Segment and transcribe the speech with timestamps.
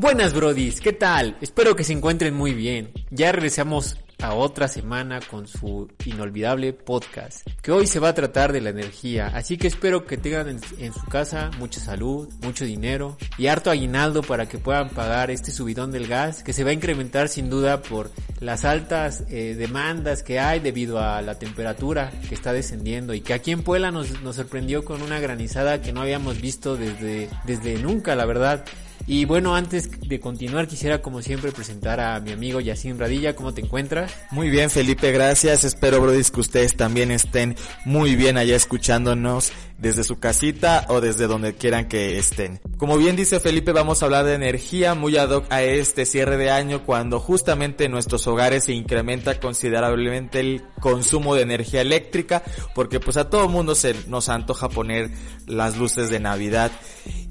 [0.00, 1.36] Buenas brodis, ¿qué tal?
[1.42, 2.90] Espero que se encuentren muy bien.
[3.10, 8.50] Ya regresamos a otra semana con su inolvidable podcast, que hoy se va a tratar
[8.50, 13.18] de la energía, así que espero que tengan en, su casa mucha salud, mucho dinero
[13.36, 16.74] y harto aguinaldo para que puedan pagar este subidón del gas, que se va a
[16.74, 22.34] incrementar sin duda por las altas eh, demandas que hay debido a la temperatura que
[22.34, 26.00] está descendiendo y que aquí en Puebla nos, nos sorprendió con una granizada que no
[26.00, 28.64] habíamos visto desde, desde nunca, la verdad.
[29.10, 33.52] Y bueno, antes de continuar quisiera como siempre presentar a mi amigo Yacine Radilla, ¿cómo
[33.52, 34.14] te encuentras?
[34.30, 35.64] Muy bien Felipe, gracias.
[35.64, 41.26] Espero brodis que ustedes también estén muy bien allá escuchándonos desde su casita o desde
[41.26, 42.60] donde quieran que estén.
[42.76, 46.36] Como bien dice Felipe, vamos a hablar de energía muy ad hoc a este cierre
[46.36, 52.42] de año cuando justamente en nuestros hogares se incrementa considerablemente el consumo de energía eléctrica
[52.74, 55.10] porque pues a todo mundo se nos antoja poner
[55.46, 56.70] las luces de Navidad.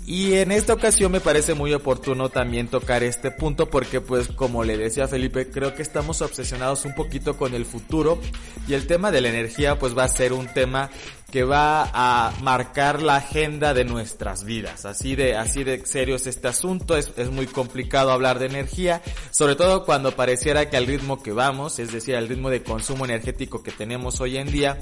[0.05, 4.63] Y en esta ocasión me parece muy oportuno también tocar este punto porque pues como
[4.63, 8.19] le decía Felipe, creo que estamos obsesionados un poquito con el futuro
[8.67, 10.89] y el tema de la energía pues va a ser un tema
[11.31, 14.85] que va a marcar la agenda de nuestras vidas.
[14.85, 19.01] Así de, así de serio es este asunto, es, es muy complicado hablar de energía,
[19.31, 23.05] sobre todo cuando pareciera que al ritmo que vamos, es decir, al ritmo de consumo
[23.05, 24.79] energético que tenemos hoy en día,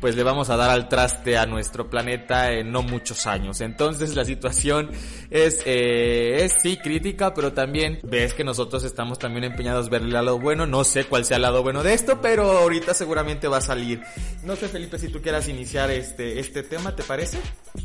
[0.00, 3.60] pues le vamos a dar al traste a nuestro planeta en no muchos años.
[3.60, 4.90] Entonces la situación
[5.30, 10.02] es, eh, es sí crítica, pero también ves que nosotros estamos también empeñados a ver
[10.02, 10.66] el lado bueno.
[10.66, 14.02] No sé cuál sea el lado bueno de esto, pero ahorita seguramente va a salir.
[14.44, 17.38] No sé Felipe si tú quieras iniciar este, este tema, ¿te parece?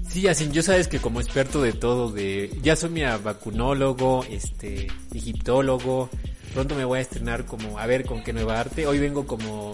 [0.08, 4.88] Sí, así yo sabes que como experto de todo, de ya soy mi vacunólogo, este,
[5.14, 6.10] egiptólogo,
[6.54, 8.88] pronto me voy a estrenar como a ver con qué nueva arte.
[8.88, 9.74] Hoy vengo como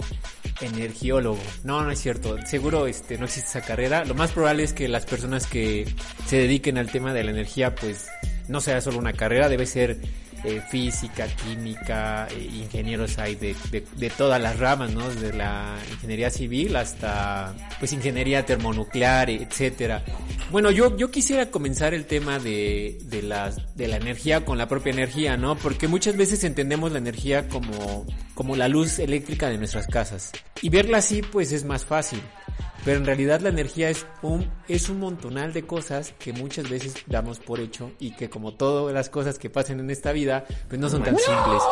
[0.62, 1.40] energiólogo.
[1.63, 2.38] No, no es cierto.
[2.45, 4.06] Seguro este no existe esa carrera.
[4.06, 5.85] Lo más probable es que las personas que
[6.25, 8.07] se dediquen al tema de la energía pues
[8.47, 10.00] no sea solo una carrera, debe ser
[10.44, 15.09] eh, física, química, eh, ingenieros hay de, de, todas las ramas, ¿no?
[15.09, 20.03] Desde la ingeniería civil hasta pues ingeniería termonuclear, etcétera.
[20.51, 24.67] Bueno, yo, yo quisiera comenzar el tema de, de, la, de la energía con la
[24.67, 25.55] propia energía, ¿no?
[25.55, 30.31] Porque muchas veces entendemos la energía como, como la luz eléctrica de nuestras casas.
[30.61, 32.21] Y verla así pues es más fácil.
[32.85, 36.95] Pero en realidad la energía es un, es un montonal de cosas que muchas veces
[37.07, 40.79] damos por hecho y que como todas las cosas que pasan en esta vida, pues
[40.79, 41.63] no son tan simples.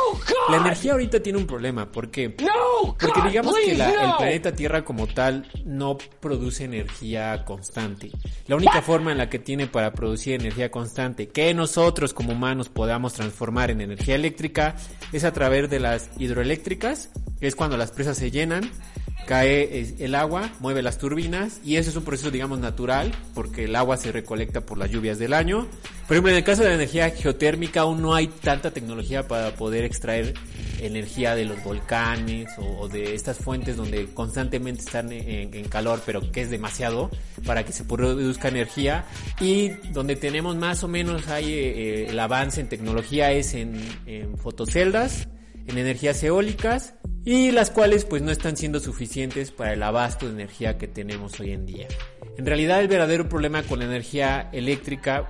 [0.50, 2.30] La energía ahorita tiene un problema, ¿por qué?
[2.30, 8.12] Porque digamos que la, el planeta Tierra como tal no produce energía constante.
[8.48, 12.70] La única forma en la que tiene para producir energía constante que nosotros como humanos
[12.70, 14.76] podamos transformar en energía eléctrica
[15.12, 17.10] es a través de las hidroeléctricas,
[17.40, 18.70] que es cuando las presas se llenan
[19.28, 23.76] cae el agua, mueve las turbinas y eso es un proceso digamos natural porque el
[23.76, 25.68] agua se recolecta por las lluvias del año.
[26.08, 29.54] Por ejemplo, en el caso de la energía geotérmica aún no hay tanta tecnología para
[29.56, 30.34] poder extraer
[30.80, 36.42] energía de los volcanes o, de estas fuentes donde constantemente están en, calor pero que
[36.42, 37.10] es demasiado
[37.46, 39.06] para que se produzca energía
[39.42, 43.76] y donde tenemos más o menos hay eh, el avance en tecnología es en,
[44.06, 45.28] en fotoceldas
[45.68, 50.32] en energías eólicas y las cuales pues no están siendo suficientes para el abasto de
[50.32, 51.88] energía que tenemos hoy en día.
[52.38, 55.28] En realidad el verdadero problema con la energía eléctrica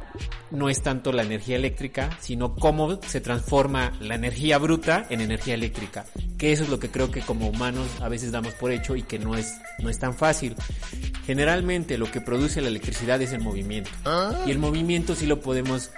[0.51, 5.53] no es tanto la energía eléctrica, sino cómo se transforma la energía bruta en energía
[5.53, 6.05] eléctrica.
[6.37, 9.03] Que eso es lo que creo que como humanos a veces damos por hecho y
[9.03, 10.55] que no es, no es tan fácil.
[11.25, 13.89] Generalmente lo que produce la electricidad es el movimiento.
[14.45, 15.91] Y el movimiento sí lo podemos,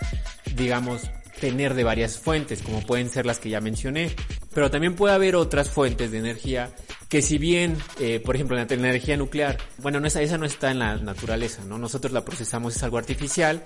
[0.55, 1.09] digamos,
[1.39, 4.15] tener de varias fuentes, como pueden ser las que ya mencioné.
[4.53, 6.71] Pero también puede haber otras fuentes de energía
[7.09, 10.69] que si bien, eh, por ejemplo, la energía nuclear, bueno, no esa, esa no está
[10.69, 11.79] en la naturaleza, ¿no?
[11.79, 13.63] Nosotros la procesamos, es algo artificial,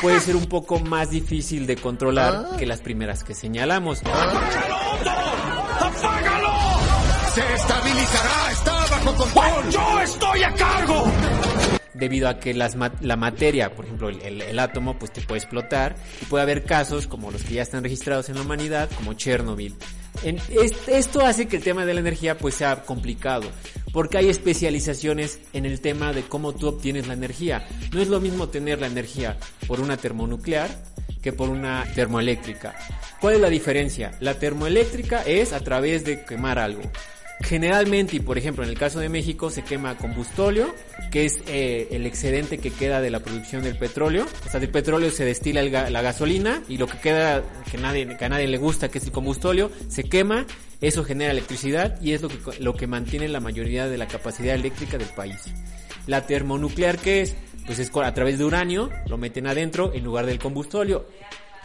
[0.00, 3.98] puede ser un poco más difícil de controlar que las primeras que señalamos.
[7.34, 8.52] ¡Se estabilizará!
[8.52, 9.70] ¡Está bajo control!
[9.70, 11.04] ¡Yo estoy a cargo!
[11.94, 15.96] Debido a que las, la materia, por ejemplo, el, el, átomo, pues te puede explotar
[16.20, 19.74] y puede haber casos como los que ya están registrados en la humanidad, como Chernobyl.
[20.86, 23.50] Esto hace que el tema de la energía pues sea complicado,
[23.92, 27.66] porque hay especializaciones en el tema de cómo tú obtienes la energía.
[27.92, 29.36] No es lo mismo tener la energía
[29.66, 30.70] por una termonuclear
[31.22, 32.74] que por una termoeléctrica.
[33.20, 34.12] ¿Cuál es la diferencia?
[34.20, 36.82] La termoeléctrica es a través de quemar algo.
[37.44, 40.74] Generalmente, y por ejemplo en el caso de México, se quema combustóleo,
[41.10, 44.26] que es eh, el excedente que queda de la producción del petróleo.
[44.46, 48.48] O sea, del petróleo se destila la gasolina y lo que queda, que a nadie
[48.48, 50.46] le gusta, que es el combustóleo, se quema,
[50.80, 54.54] eso genera electricidad y es lo que, lo que mantiene la mayoría de la capacidad
[54.54, 55.42] eléctrica del país.
[56.06, 57.36] La termonuclear, que es?
[57.66, 61.06] Pues es a través de uranio, lo meten adentro en lugar del combustóleo.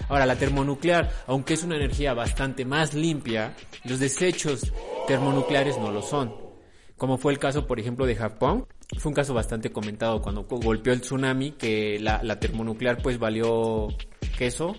[0.07, 4.71] Ahora, la termonuclear, aunque es una energía bastante más limpia, los desechos
[5.07, 6.49] termonucleares no lo son.
[6.99, 8.67] Como fue el caso, por ejemplo, de Japón.
[8.97, 13.87] Fue un caso bastante comentado cuando golpeó el tsunami, que la, termonuclear pues valió
[14.37, 14.75] queso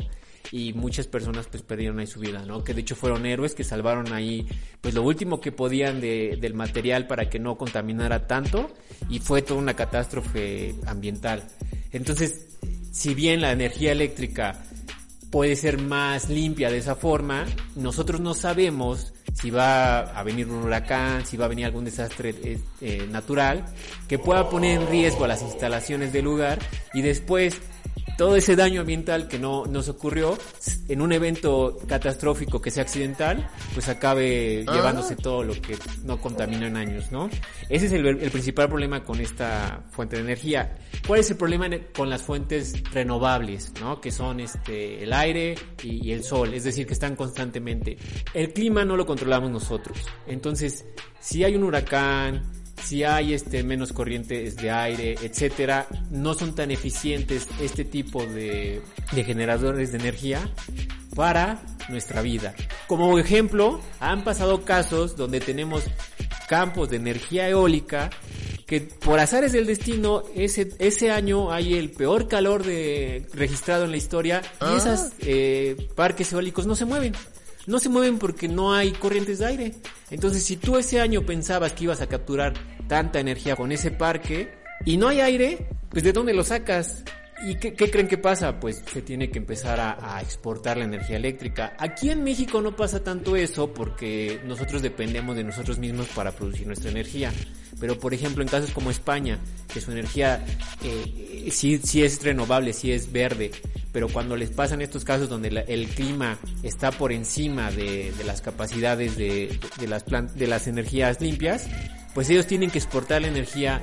[0.52, 2.62] y muchas personas pues perdieron ahí su vida, ¿no?
[2.64, 4.46] Que de hecho fueron héroes que salvaron ahí
[4.81, 8.69] pues lo último que podían de, del material para que no contaminara tanto
[9.08, 11.44] y fue toda una catástrofe ambiental.
[11.93, 12.58] Entonces,
[12.90, 14.62] si bien la energía eléctrica
[15.31, 17.47] puede ser más limpia de esa forma.
[17.77, 22.35] Nosotros no sabemos si va a venir un huracán, si va a venir algún desastre
[22.43, 23.65] eh, eh, natural
[24.09, 26.59] que pueda poner en riesgo a las instalaciones del lugar
[26.93, 27.61] y después
[28.20, 30.37] todo ese daño ambiental que no nos ocurrió
[30.88, 34.75] en un evento catastrófico que sea accidental, pues acabe ah.
[34.75, 35.75] llevándose todo lo que
[36.05, 37.31] no contamina en años, ¿no?
[37.70, 40.76] Ese es el, el, principal problema con esta fuente de energía.
[41.06, 44.02] ¿Cuál es el problema con las fuentes renovables, ¿no?
[44.02, 47.96] Que son este, el aire y, y el sol, es decir, que están constantemente.
[48.34, 49.96] El clima no lo controlamos nosotros.
[50.26, 50.84] Entonces,
[51.20, 56.71] si hay un huracán, si hay este menos corrientes de aire, etcétera, no son tan
[56.71, 58.82] eficientes este tipo de,
[59.12, 60.41] de generadores de energía
[61.15, 62.55] para nuestra vida.
[62.87, 65.85] Como ejemplo, han pasado casos donde tenemos
[66.49, 68.11] campos de energía eólica
[68.67, 73.91] que por azares del destino ese, ese año hay el peor calor de, registrado en
[73.91, 74.75] la historia y ah.
[74.77, 77.12] esos eh, parques eólicos no se mueven
[77.70, 79.75] no se mueven porque no hay corrientes de aire.
[80.11, 82.55] Entonces, si tú ese año pensabas que ibas a capturar
[82.88, 84.52] tanta energía con ese parque
[84.84, 87.05] y no hay aire, pues ¿de dónde lo sacas?
[87.43, 88.61] ¿Y qué, creen que pasa?
[88.61, 91.75] Pues se tiene que empezar a, exportar la energía eléctrica.
[91.78, 96.67] Aquí en México no pasa tanto eso porque nosotros dependemos de nosotros mismos para producir
[96.67, 97.32] nuestra energía.
[97.78, 99.38] Pero por ejemplo en casos como España,
[99.72, 100.44] que su energía
[100.82, 103.50] eh, sí, sí es renovable, sí es verde,
[103.93, 109.17] pero cuando les pasan estos casos donde el clima está por encima de, las capacidades
[109.17, 111.67] de, las de las energías limpias,
[112.15, 113.81] pues ellos tienen que exportar la energía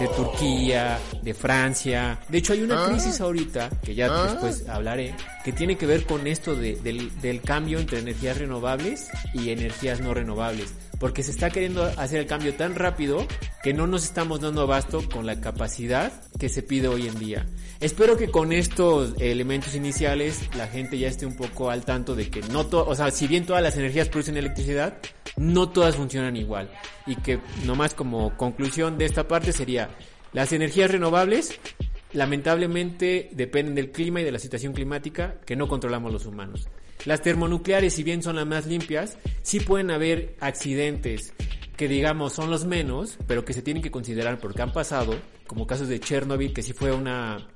[0.00, 2.18] de Turquía, de Francia.
[2.28, 2.88] De hecho, hay una ah.
[2.88, 4.32] crisis ahorita, que ya ah.
[4.32, 5.14] después hablaré,
[5.44, 10.00] que tiene que ver con esto de, del, del cambio entre energías renovables y energías
[10.00, 10.72] no renovables.
[10.98, 13.26] Porque se está queriendo hacer el cambio tan rápido
[13.62, 17.46] que no nos estamos dando abasto con la capacidad que se pide hoy en día.
[17.80, 22.30] Espero que con estos elementos iniciales la gente ya esté un poco al tanto de
[22.30, 24.96] que no todo, o sea, si bien todas las energías producen electricidad,
[25.36, 26.70] no todas funcionan igual.
[27.06, 29.90] Y que nomás como conclusión de esta parte sería,
[30.32, 31.60] las energías renovables
[32.14, 36.68] lamentablemente dependen del clima y de la situación climática que no controlamos los humanos.
[37.04, 41.34] Las termonucleares, si bien son las más limpias, sí pueden haber accidentes
[41.76, 45.14] que digamos son los menos, pero que se tienen que considerar porque han pasado,
[45.46, 47.48] como casos de Chernobyl, que sí fue una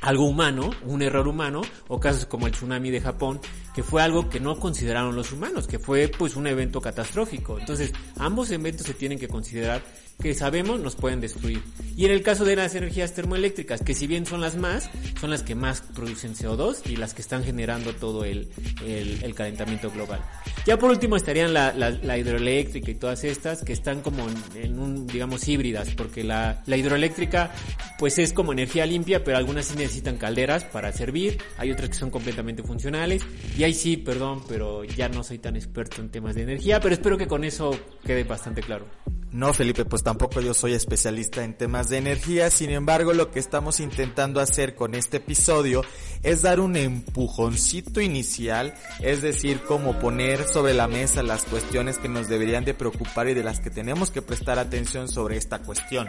[0.00, 3.40] algo humano, un error humano, o casos como el tsunami de Japón,
[3.74, 7.58] que fue algo que no consideraron los humanos, que fue pues un evento catastrófico.
[7.58, 9.82] Entonces, ambos eventos se tienen que considerar
[10.20, 11.62] que sabemos nos pueden destruir.
[11.96, 14.90] Y en el caso de las energías termoeléctricas, que si bien son las más,
[15.20, 18.48] son las que más producen CO2 y las que están generando todo el,
[18.84, 20.20] el, calentamiento global.
[20.66, 25.06] Ya por último estarían la, la, hidroeléctrica y todas estas que están como en, un,
[25.06, 27.52] digamos, híbridas, porque la, la hidroeléctrica
[27.98, 31.96] pues es como energía limpia, pero algunas sí necesitan calderas para servir, hay otras que
[31.96, 33.22] son completamente funcionales,
[33.58, 36.94] y ahí sí, perdón, pero ya no soy tan experto en temas de energía, pero
[36.94, 38.86] espero que con eso quede bastante claro.
[39.34, 43.40] No, Felipe, pues tampoco yo soy especialista en temas de energía, sin embargo lo que
[43.40, 45.82] estamos intentando hacer con este episodio
[46.22, 52.08] es dar un empujoncito inicial, es decir, como poner sobre la mesa las cuestiones que
[52.08, 56.06] nos deberían de preocupar y de las que tenemos que prestar atención sobre esta cuestión.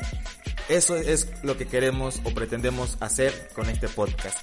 [0.69, 4.37] Eso es lo que queremos o pretendemos hacer con este podcast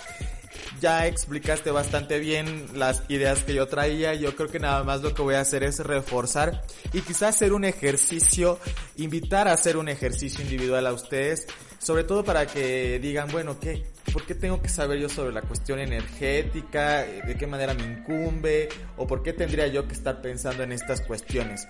[0.83, 4.15] ya explicaste bastante bien las ideas que yo traía.
[4.15, 6.61] Yo creo que nada más lo que voy a hacer es reforzar
[6.93, 8.59] y quizás hacer un ejercicio,
[8.97, 11.47] invitar a hacer un ejercicio individual a ustedes,
[11.79, 13.85] sobre todo para que digan, bueno, ¿qué?
[14.13, 17.05] ¿Por qué tengo que saber yo sobre la cuestión energética?
[17.05, 18.69] ¿De qué manera me incumbe?
[18.97, 21.69] ¿O por qué tendría yo que estar pensando en estas cuestiones?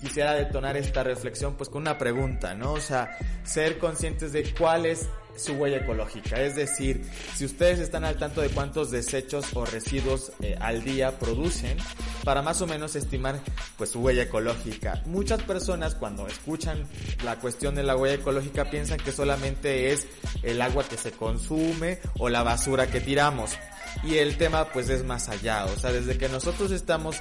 [0.00, 2.72] Quisiera detonar esta reflexión pues con una pregunta, ¿no?
[2.72, 6.40] O sea, ser conscientes de cuál es su huella ecológica.
[6.40, 11.18] Es decir, si ustedes están al tanto de cuántos desechos o residuos eh, al día
[11.18, 11.76] producen,
[12.24, 13.40] para más o menos estimar
[13.76, 15.02] pues su huella ecológica.
[15.06, 16.86] Muchas personas cuando escuchan
[17.24, 20.06] la cuestión de la huella ecológica piensan que solamente es
[20.42, 23.56] el agua que se consume o la basura que tiramos.
[24.04, 27.16] Y el tema pues es más allá, o sea, desde que nosotros estamos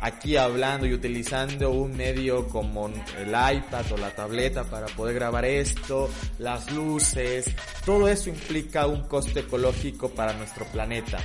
[0.00, 5.44] aquí hablando y utilizando un medio como el iPad o la tableta para poder grabar
[5.44, 6.08] esto,
[6.38, 7.46] las luces,
[7.84, 11.18] todo eso implica un costo ecológico para nuestro planeta.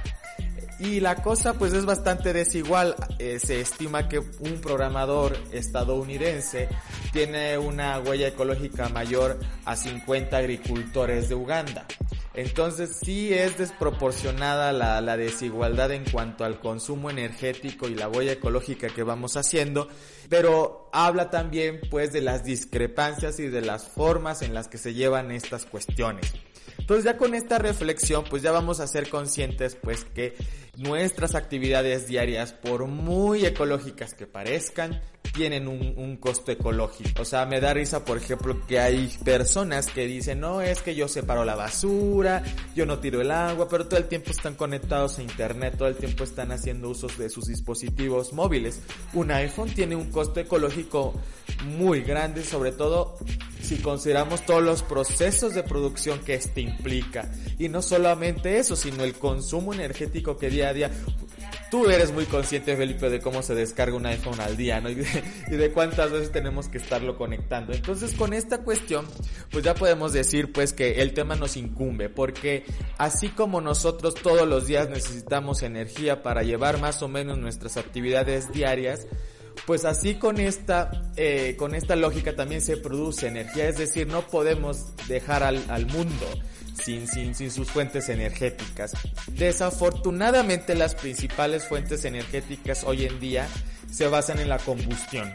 [0.77, 2.95] Y la cosa pues es bastante desigual.
[3.17, 6.67] Eh, se estima que un programador estadounidense
[7.13, 11.85] tiene una huella ecológica mayor a 50 agricultores de Uganda.
[12.33, 18.33] Entonces sí es desproporcionada la, la, desigualdad en cuanto al consumo energético y la huella
[18.33, 19.87] ecológica que vamos haciendo,
[20.27, 24.93] pero habla también pues de las discrepancias y de las formas en las que se
[24.93, 26.33] llevan estas cuestiones.
[26.79, 30.35] Entonces ya con esta reflexión pues ya vamos a ser conscientes pues que
[30.77, 35.01] nuestras actividades diarias por muy ecológicas que parezcan
[35.35, 37.21] tienen un, costo ecológico.
[37.21, 40.95] O sea, me da risa, por ejemplo, que hay personas que dicen, no, es que
[40.95, 42.41] yo separo la basura,
[42.73, 45.95] yo no tiro el agua, pero todo el tiempo están conectados a internet, todo el
[45.95, 48.79] tiempo están haciendo usos de sus dispositivos móviles.
[49.13, 51.13] Un iPhone tiene un costo ecológico
[51.77, 53.17] muy grande, sobre todo
[53.61, 57.29] si consideramos todos los procesos de producción que este implica.
[57.59, 60.91] Y no solamente eso, sino el consumo energético que día a día
[61.75, 64.89] tú eres muy consciente, Felipe, de cómo se descarga un iPhone al día, ¿no?
[65.51, 67.73] Y de, cuántas veces tenemos que estarlo conectando.
[67.73, 69.05] Entonces, con esta cuestión,
[69.51, 72.63] pues ya podemos decir, pues, que el tema nos incumbe, porque
[72.97, 78.53] así como nosotros todos los días necesitamos energía para llevar más o menos nuestras actividades
[78.53, 79.05] diarias,
[79.65, 84.21] pues así con esta, eh, con esta lógica también se produce energía, es decir, no
[84.21, 86.25] podemos dejar al, al mundo
[86.75, 88.93] sin, sin, sin sus fuentes energéticas.
[89.27, 93.47] Desafortunadamente las principales fuentes energéticas hoy en día
[93.91, 95.31] se basan en la combustión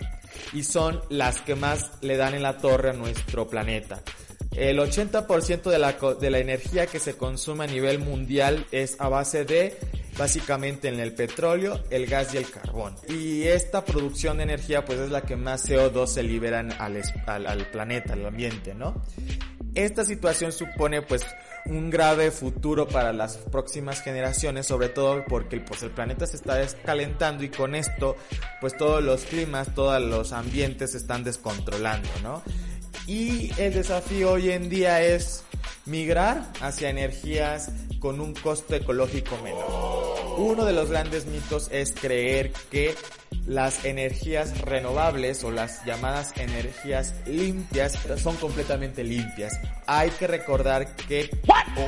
[0.52, 4.00] y son las que más le dan en la torre a nuestro planeta.
[4.56, 9.08] El 80% de la, de la energía que se consume a nivel mundial es a
[9.08, 9.78] base de
[10.18, 12.96] básicamente en el petróleo, el gas y el carbón.
[13.08, 17.46] Y esta producción de energía pues es la que más CO2 se liberan al, al,
[17.46, 19.02] al planeta, al ambiente, ¿no?
[19.74, 21.24] Esta situación supone pues
[21.66, 26.56] un grave futuro para las próximas generaciones, sobre todo porque pues el planeta se está
[26.56, 28.16] descalentando y con esto
[28.60, 32.42] pues todos los climas, todos los ambientes se están descontrolando, ¿no?
[33.10, 35.42] Y el desafío hoy en día es
[35.84, 40.36] migrar hacia energías con un costo ecológico menor.
[40.38, 42.94] Uno de los grandes mitos es creer que
[43.46, 49.58] las energías renovables o las llamadas energías limpias son completamente limpias.
[49.88, 51.30] Hay que recordar que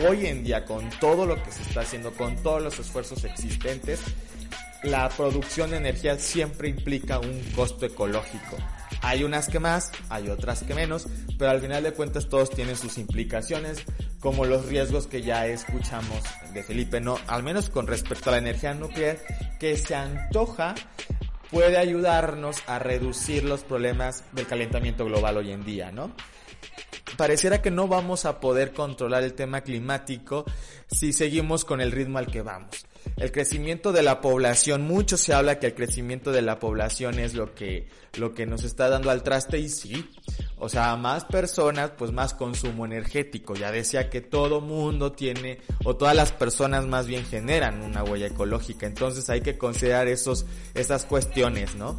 [0.05, 4.01] hoy en día con todo lo que se está haciendo, con todos los esfuerzos existentes,
[4.83, 8.57] la producción de energía siempre implica un costo ecológico.
[9.01, 11.07] Hay unas que más, hay otras que menos,
[11.39, 13.85] pero al final de cuentas todos tienen sus implicaciones,
[14.21, 16.23] como los riesgos que ya escuchamos
[16.53, 19.19] de Felipe, no, al menos con respecto a la energía nuclear,
[19.59, 20.75] que se antoja
[21.51, 26.13] puede ayudarnos a reducir los problemas del calentamiento global hoy en día, ¿no?
[27.17, 30.45] Pareciera que no vamos a poder controlar el tema climático
[30.91, 32.87] si seguimos con el ritmo al que vamos.
[33.17, 37.35] El crecimiento de la población, mucho se habla que el crecimiento de la población es
[37.35, 40.09] lo que, lo que nos está dando al traste y sí,
[40.57, 43.55] o sea, más personas, pues más consumo energético.
[43.55, 48.27] Ya decía que todo mundo tiene, o todas las personas más bien generan una huella
[48.27, 51.99] ecológica, entonces hay que considerar esos, esas cuestiones, ¿no?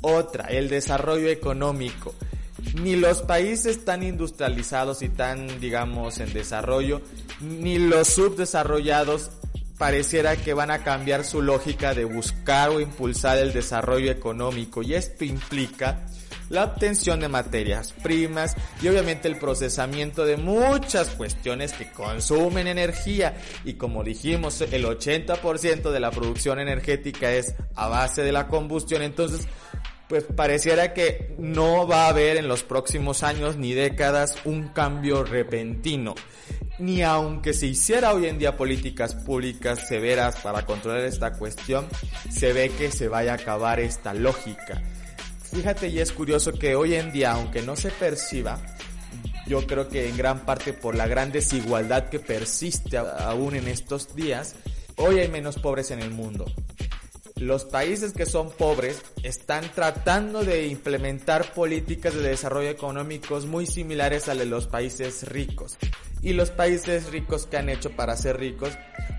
[0.00, 2.14] Otra, el desarrollo económico
[2.74, 7.02] ni los países tan industrializados y tan, digamos, en desarrollo,
[7.40, 9.30] ni los subdesarrollados
[9.82, 14.94] pareciera que van a cambiar su lógica de buscar o impulsar el desarrollo económico y
[14.94, 16.06] esto implica
[16.50, 23.36] la obtención de materias primas y obviamente el procesamiento de muchas cuestiones que consumen energía
[23.64, 29.02] y como dijimos el 80% de la producción energética es a base de la combustión
[29.02, 29.48] entonces
[30.08, 35.24] pues pareciera que no va a haber en los próximos años ni décadas un cambio
[35.24, 36.14] repentino.
[36.78, 41.86] Ni aunque se hiciera hoy en día políticas públicas severas para controlar esta cuestión,
[42.30, 44.82] se ve que se vaya a acabar esta lógica.
[45.50, 48.58] Fíjate y es curioso que hoy en día, aunque no se perciba,
[49.46, 54.16] yo creo que en gran parte por la gran desigualdad que persiste aún en estos
[54.16, 54.54] días,
[54.96, 56.46] hoy hay menos pobres en el mundo
[57.36, 64.28] los países que son pobres están tratando de implementar políticas de desarrollo económicos muy similares
[64.28, 65.76] a los países ricos.
[66.22, 68.70] Y los países ricos que han hecho para ser ricos,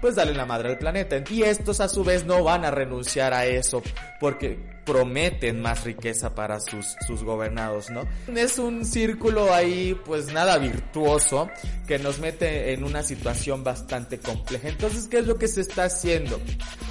[0.01, 1.21] pues darle la madre al planeta.
[1.29, 3.83] Y estos a su vez no van a renunciar a eso
[4.21, 8.07] porque prometen más riqueza para sus, sus gobernados, ¿no?
[8.35, 11.49] Es un círculo ahí, pues nada virtuoso,
[11.87, 14.67] que nos mete en una situación bastante compleja.
[14.67, 16.39] Entonces, ¿qué es lo que se está haciendo?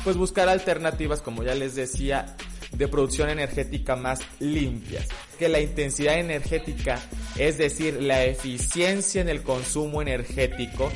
[0.04, 2.36] Pues buscar alternativas, como ya les decía,
[2.72, 5.08] de producción energética más limpias.
[5.38, 7.00] Que la intensidad energética,
[7.36, 10.90] es decir, la eficiencia en el consumo energético,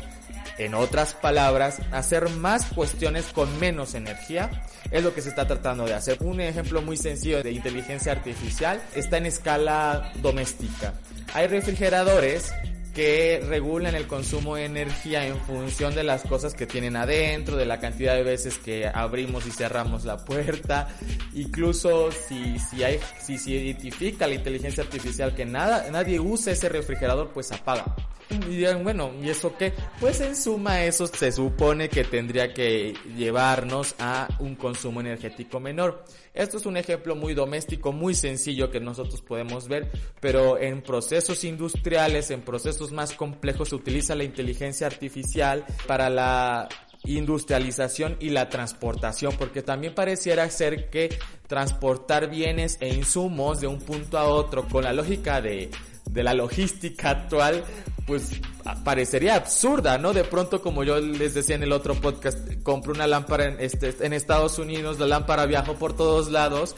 [0.59, 4.51] en otras palabras, hacer más cuestiones con menos energía
[4.91, 6.19] es lo que se está tratando de hacer.
[6.21, 10.95] Un ejemplo muy sencillo de inteligencia artificial está en escala doméstica.
[11.35, 12.53] Hay refrigeradores
[12.97, 17.67] que regulan el consumo de energía en función de las cosas que tienen adentro, de
[17.67, 20.89] la cantidad de veces que abrimos y cerramos la puerta,
[21.35, 26.71] incluso si, si hay, si se identifica la inteligencia artificial que nada, nadie usa ese
[26.71, 27.85] refrigerador, pues apaga.
[28.28, 29.73] Y dirán, bueno, ¿y eso qué?
[30.00, 36.04] Pues en suma eso se supone que tendría que llevarnos a un consumo energético menor.
[36.34, 41.45] Esto es un ejemplo muy doméstico, muy sencillo que nosotros podemos ver, pero en procesos
[41.45, 46.69] industriales, en procesos más complejos se utiliza la inteligencia artificial para la
[47.04, 53.78] industrialización y la transportación, porque también pareciera ser que transportar bienes e insumos de un
[53.78, 55.71] punto a otro con la lógica de,
[56.10, 57.64] de la logística actual,
[58.06, 58.40] pues
[58.84, 60.12] parecería absurda, ¿no?
[60.12, 63.95] De pronto, como yo les decía en el otro podcast, compro una lámpara en, este,
[64.00, 66.76] en Estados Unidos, la lámpara viajó por todos lados,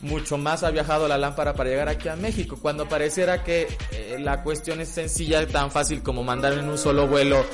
[0.00, 4.16] mucho más ha viajado la lámpara para llegar aquí a México, cuando pareciera que eh,
[4.18, 7.44] la cuestión es sencilla, tan fácil como mandar en un solo vuelo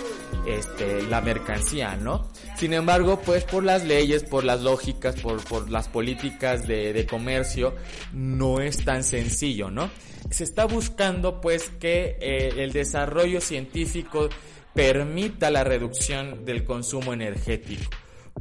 [0.47, 2.29] este, la mercancía, ¿no?
[2.59, 7.07] Sin embargo, pues por las leyes, por las lógicas, por, por las políticas de, de
[7.07, 7.75] comercio,
[8.13, 9.91] no es tan sencillo, ¿no?
[10.31, 14.29] se está buscando pues que eh, el desarrollo científico
[14.75, 17.91] permita la reducción del consumo energético.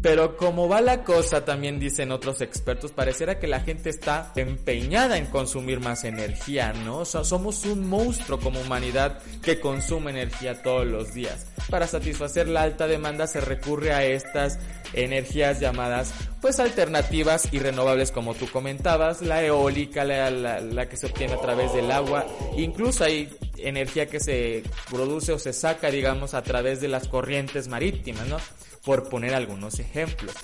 [0.02, 5.18] Pero como va la cosa, también dicen otros expertos, pareciera que la gente está empeñada
[5.18, 7.06] en consumir más energía, ¿no?
[7.06, 11.48] somos un monstruo como humanidad que consume energía todos los días.
[11.70, 14.60] Para satisfacer la alta demanda se recurre a estas
[14.94, 21.08] energías llamadas pues alternativas y renovables como tú comentabas, la eólica, la, la que se
[21.08, 26.34] obtiene a través del agua, incluso hay energía que se produce o se saca digamos
[26.34, 28.38] a través de las corrientes marítimas, ¿no?
[28.86, 30.36] Por poner algunos ejemplos.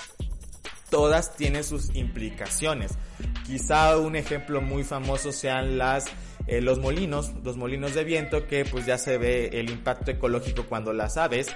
[0.89, 2.91] Todas tienen sus implicaciones.
[3.45, 6.05] Quizá un ejemplo muy famoso sean las
[6.47, 10.65] eh, los molinos, los molinos de viento que pues ya se ve el impacto ecológico
[10.67, 11.47] cuando las aves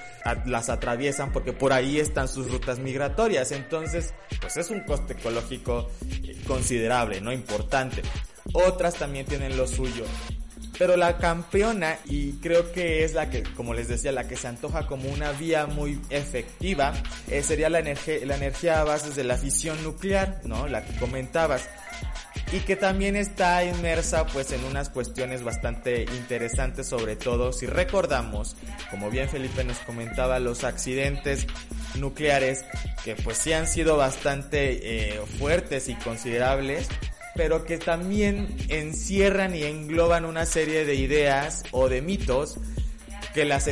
[0.45, 3.51] las atraviesan porque por ahí están sus rutas migratorias.
[3.51, 5.89] Entonces, pues es un coste ecológico
[6.47, 8.03] considerable, no importante.
[8.53, 10.05] Otras también tienen lo suyo.
[10.77, 14.47] Pero la campeona, y creo que es la que, como les decía, la que se
[14.47, 16.93] antoja como una vía muy efectiva,
[17.29, 20.67] eh, sería la la energía a base de la fisión nuclear, ¿no?
[20.67, 21.67] La que comentabas.
[22.51, 28.55] Y que también está inmersa pues en unas cuestiones bastante interesantes, sobre todo si recordamos,
[28.91, 31.47] como bien Felipe nos comentaba, los accidentes
[31.95, 32.63] nucleares
[33.03, 36.87] que pues sí han sido bastante eh, fuertes y considerables
[37.35, 42.57] pero que también encierran y engloban una serie de ideas o de mitos
[43.33, 43.69] que las,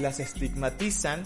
[0.00, 1.22] las estigmatizan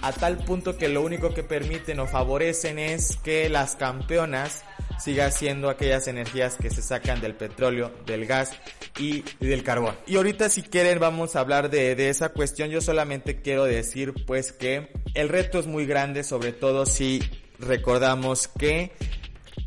[0.00, 4.64] a tal punto que lo único que permiten o favorecen es que las campeonas
[4.98, 8.52] sigan siendo aquellas energías que se sacan del petróleo, del gas
[8.98, 9.94] y, del carbón.
[10.06, 12.70] Y ahorita si quieren vamos a hablar de, de esa cuestión.
[12.70, 17.20] Yo solamente quiero decir pues que el reto es muy grande, sobre todo si
[17.58, 18.92] recordamos que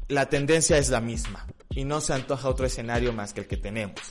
[0.07, 1.45] la tendencia es la misma
[1.79, 4.01] y no se antoja otro escenario más que el que tenemos.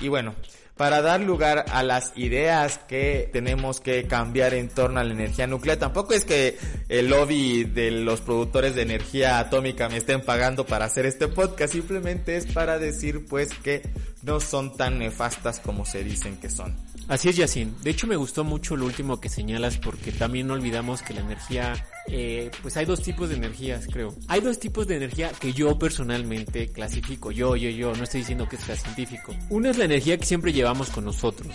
[0.00, 0.34] Y bueno,
[0.76, 5.46] para dar lugar a las ideas que tenemos que cambiar en torno a la energía
[5.46, 5.76] nuclear.
[5.76, 10.86] Tampoco es que el lobby de los productores de energía atómica me estén pagando para
[10.86, 13.82] hacer este podcast, simplemente es para decir pues que
[14.22, 16.74] no son tan nefastas como se dicen que son.
[17.08, 17.72] Así es, Yacine.
[17.82, 21.20] De hecho, me gustó mucho lo último que señalas porque también no olvidamos que la
[21.20, 21.74] energía,
[22.08, 24.14] eh, pues hay dos tipos de energías, creo.
[24.28, 27.30] Hay dos tipos de energía que yo personalmente clasifico.
[27.30, 29.34] Yo, yo, yo, no estoy diciendo que sea científico.
[29.48, 31.54] Una es la energía que siempre llevamos con nosotros,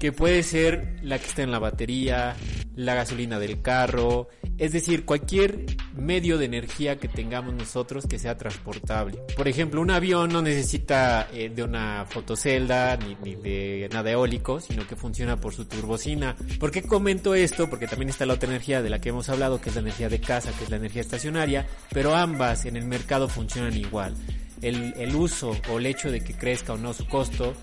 [0.00, 2.36] que puede ser la que está en la batería,
[2.74, 4.28] la gasolina del carro,
[4.58, 9.18] es decir, cualquier medio de energía que tengamos nosotros que sea transportable.
[9.36, 14.60] Por ejemplo, un avión no necesita eh, de una fotocelda ni, ni de nada eólico,
[14.60, 16.36] sino que funciona por su turbocina.
[16.58, 17.68] ¿Por qué comento esto?
[17.68, 20.08] Porque también está la otra energía de la que hemos hablado, que es la energía
[20.08, 24.14] de casa, que es la energía estacionaria, pero ambas en el mercado funcionan igual.
[24.60, 27.54] El, el uso o el hecho de que crezca o no su costo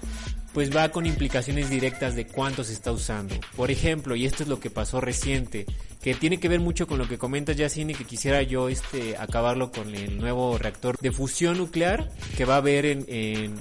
[0.53, 3.35] pues va con implicaciones directas de cuánto se está usando.
[3.55, 5.65] Por ejemplo, y esto es lo que pasó reciente,
[6.01, 9.71] que tiene que ver mucho con lo que comentas Yacine, que quisiera yo este acabarlo
[9.71, 13.55] con el nuevo reactor de fusión nuclear que va a haber en,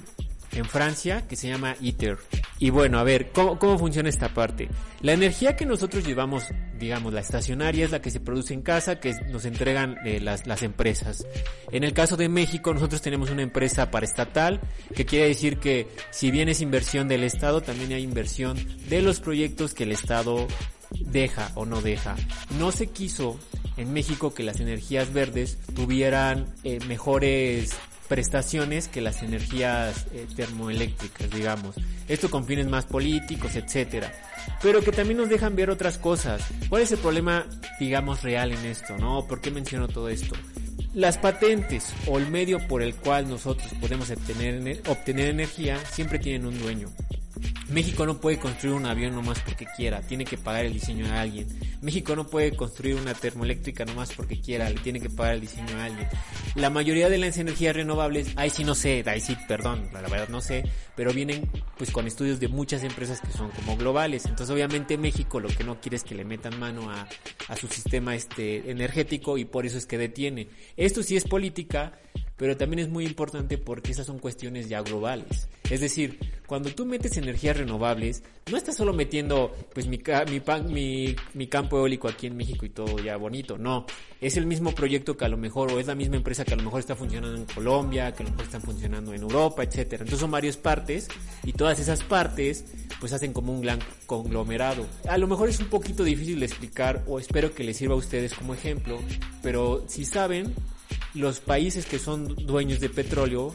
[0.52, 2.18] en Francia, que se llama ITER.
[2.58, 4.68] Y bueno, a ver, ¿cómo, ¿cómo funciona esta parte?
[5.00, 6.44] La energía que nosotros llevamos,
[6.78, 10.46] digamos, la estacionaria es la que se produce en casa, que nos entregan eh, las,
[10.46, 11.26] las empresas.
[11.70, 14.60] En el caso de México, nosotros tenemos una empresa paraestatal,
[14.94, 18.58] que quiere decir que si bien es inversión del Estado, también hay inversión
[18.88, 20.46] de los proyectos que el Estado
[20.90, 22.16] deja o no deja.
[22.58, 23.38] No se quiso
[23.76, 27.70] en México que las energías verdes tuvieran eh, mejores
[28.08, 31.76] prestaciones que las energías eh, termoeléctricas, digamos.
[32.08, 34.12] Esto con fines más políticos, etcétera.
[34.62, 36.42] Pero que también nos dejan ver otras cosas.
[36.68, 37.46] ¿Cuál es el problema,
[37.78, 39.26] digamos, real en esto, no?
[39.26, 40.34] ¿Por qué menciono todo esto?
[40.94, 46.46] Las patentes o el medio por el cual nosotros podemos obtener, obtener energía siempre tienen
[46.46, 46.88] un dueño.
[47.68, 51.20] México no puede construir un avión nomás porque quiera, tiene que pagar el diseño a
[51.20, 51.46] alguien.
[51.82, 55.76] México no puede construir una termoeléctrica nomás porque quiera, le tiene que pagar el diseño
[55.76, 56.08] a alguien.
[56.54, 60.28] La mayoría de las energías renovables, ahí sí no sé, ahí sí, perdón, la verdad
[60.28, 60.64] no sé,
[60.96, 64.24] pero vienen pues con estudios de muchas empresas que son como globales.
[64.24, 67.08] Entonces obviamente México lo que no quiere es que le metan mano a,
[67.48, 70.48] a su sistema este energético y por eso es que detiene.
[70.76, 71.92] Esto sí es política,
[72.36, 75.48] pero también es muy importante porque esas son cuestiones ya globales.
[75.70, 82.08] Es decir, cuando tú metes energías renovables, no estás solo metiendo pues mi, campo eólico
[82.08, 83.84] aquí en México y todo ya bonito, no.
[84.18, 86.56] Es el mismo proyecto que a lo mejor, o es la misma empresa que a
[86.56, 90.04] lo mejor está funcionando en Colombia, que a lo mejor están funcionando en Europa, etcétera.
[90.04, 91.08] Entonces son varias partes
[91.44, 92.64] y todas esas partes
[92.98, 94.86] pues hacen como un gran conglomerado.
[95.06, 97.98] A lo mejor es un poquito difícil de explicar o espero que les sirva a
[97.98, 98.98] ustedes como ejemplo,
[99.42, 100.54] pero si saben,
[101.14, 103.54] los países que son dueños de petróleo,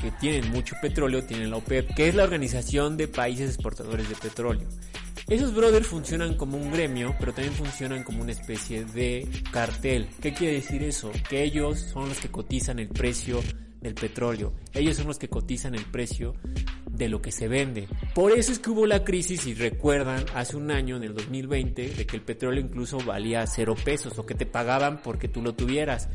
[0.00, 4.14] que tienen mucho petróleo, tienen la OPEP, que es la Organización de Países Exportadores de
[4.14, 4.68] Petróleo.
[5.28, 10.08] Esos brothers funcionan como un gremio, pero también funcionan como una especie de cartel.
[10.22, 11.12] ¿Qué quiere decir eso?
[11.28, 13.42] Que ellos son los que cotizan el precio
[13.80, 14.54] del petróleo.
[14.72, 16.34] Ellos son los que cotizan el precio
[16.90, 17.88] de lo que se vende.
[18.14, 21.90] Por eso es que hubo la crisis, y recuerdan, hace un año, en el 2020,
[21.90, 25.54] de que el petróleo incluso valía cero pesos o que te pagaban porque tú lo
[25.54, 26.08] tuvieras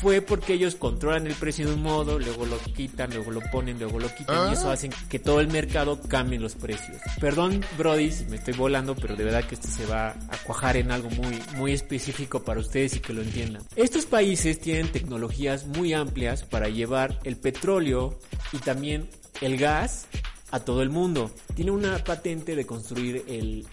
[0.00, 3.78] fue porque ellos controlan el precio de un modo, luego lo quitan, luego lo ponen,
[3.78, 6.98] luego lo quitan y eso hace que todo el mercado cambie los precios.
[7.20, 10.76] Perdón, Brody, si me estoy volando, pero de verdad que esto se va a cuajar
[10.76, 13.62] en algo muy, muy específico para ustedes y que lo entiendan.
[13.74, 18.18] Estos países tienen tecnologías muy amplias para llevar el petróleo
[18.52, 19.08] y también
[19.40, 20.06] el gas
[20.50, 21.30] a todo el mundo.
[21.54, 23.66] Tiene una patente de construir el,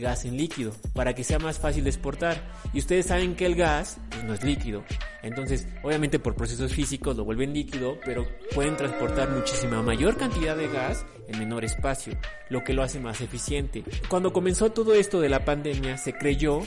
[0.00, 2.42] gas en líquido para que sea más fácil de exportar.
[2.72, 4.84] Y ustedes saben que el gas pues, no es líquido.
[5.22, 10.68] Entonces, obviamente por procesos físicos lo vuelven líquido, pero pueden transportar muchísima mayor cantidad de
[10.68, 12.16] gas en menor espacio,
[12.48, 13.84] lo que lo hace más eficiente.
[14.08, 16.60] Cuando comenzó todo esto de la pandemia, se creyó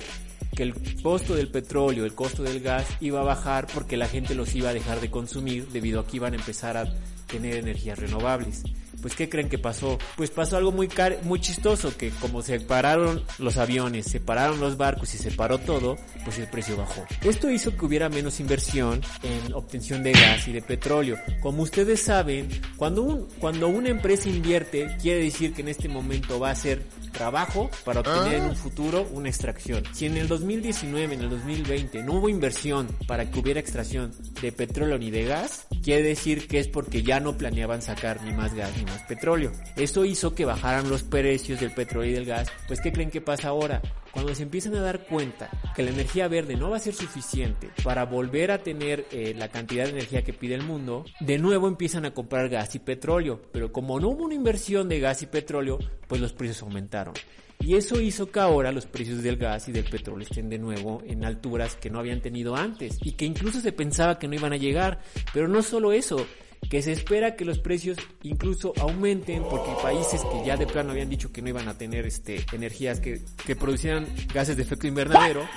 [0.56, 4.36] que el costo del petróleo, el costo del gas iba a bajar porque la gente
[4.36, 6.86] los iba a dejar de consumir debido a que iban a empezar a
[7.28, 8.64] tener energías renovables
[9.06, 10.00] Pues ¿qué creen que pasó?
[10.18, 10.90] Pues pasó algo muy
[11.22, 15.60] muy chistoso que como se pararon los aviones, se pararon los barcos y se paró
[15.60, 17.06] todo, pues el precio bajó.
[17.24, 21.20] Esto hizo que hubiera menos inversión en obtención de gas y de petróleo.
[21.40, 26.40] Como ustedes saben, cuando un cuando una empresa invierte, quiere decir que en este momento
[26.40, 29.84] va a ser trabajo para obtener en un futuro una extracción.
[29.94, 34.52] Si en el 2019, en el 2020 no hubo inversión para que hubiera extracción de
[34.52, 38.54] petróleo ni de gas, quiere decir que es porque ya no planeaban sacar ni más
[38.54, 39.52] gas ni más petróleo.
[39.76, 42.50] Eso hizo que bajaran los precios del petróleo y del gas.
[42.68, 43.82] Pues ¿qué creen que pasa ahora?
[44.12, 47.70] Cuando se empiezan a dar cuenta que la energía verde no va a ser suficiente
[47.84, 51.68] para volver a tener eh, la cantidad de energía que pide el mundo, de nuevo
[51.68, 53.42] empiezan a comprar gas y petróleo.
[53.52, 57.14] Pero como no hubo una inversión de gas y petróleo, pues los precios aumentaron.
[57.60, 61.02] Y eso hizo que ahora los precios del gas y del petróleo estén de nuevo
[61.06, 64.54] en alturas que no habían tenido antes y que incluso se pensaba que no iban
[64.54, 65.00] a llegar.
[65.34, 66.26] Pero no solo eso,
[66.70, 71.10] que se espera que los precios incluso aumenten porque países que ya de plano habían
[71.10, 75.48] dicho que no iban a tener este energías que, que producieran gases de efecto invernadero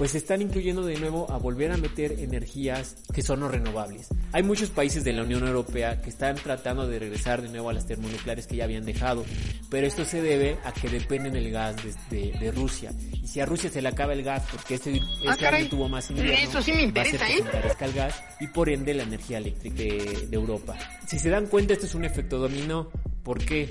[0.00, 4.08] pues están incluyendo de nuevo a volver a meter energías que son no renovables.
[4.32, 7.74] Hay muchos países de la Unión Europea que están tratando de regresar de nuevo a
[7.74, 9.26] las termonucleares que ya habían dejado,
[9.68, 11.76] pero esto se debe a que dependen del gas
[12.08, 12.92] de, de, Rusia.
[13.22, 15.86] Y si a Rusia se le acaba el gas porque este, ah, este año tuvo
[15.90, 17.76] más invierno, Eso sí me interesa, va a ¿eh?
[17.80, 20.78] el gas y por ende la energía eléctrica de, de Europa.
[21.06, 22.88] Si se dan cuenta, esto es un efecto dominó.
[23.22, 23.68] ¿Por qué?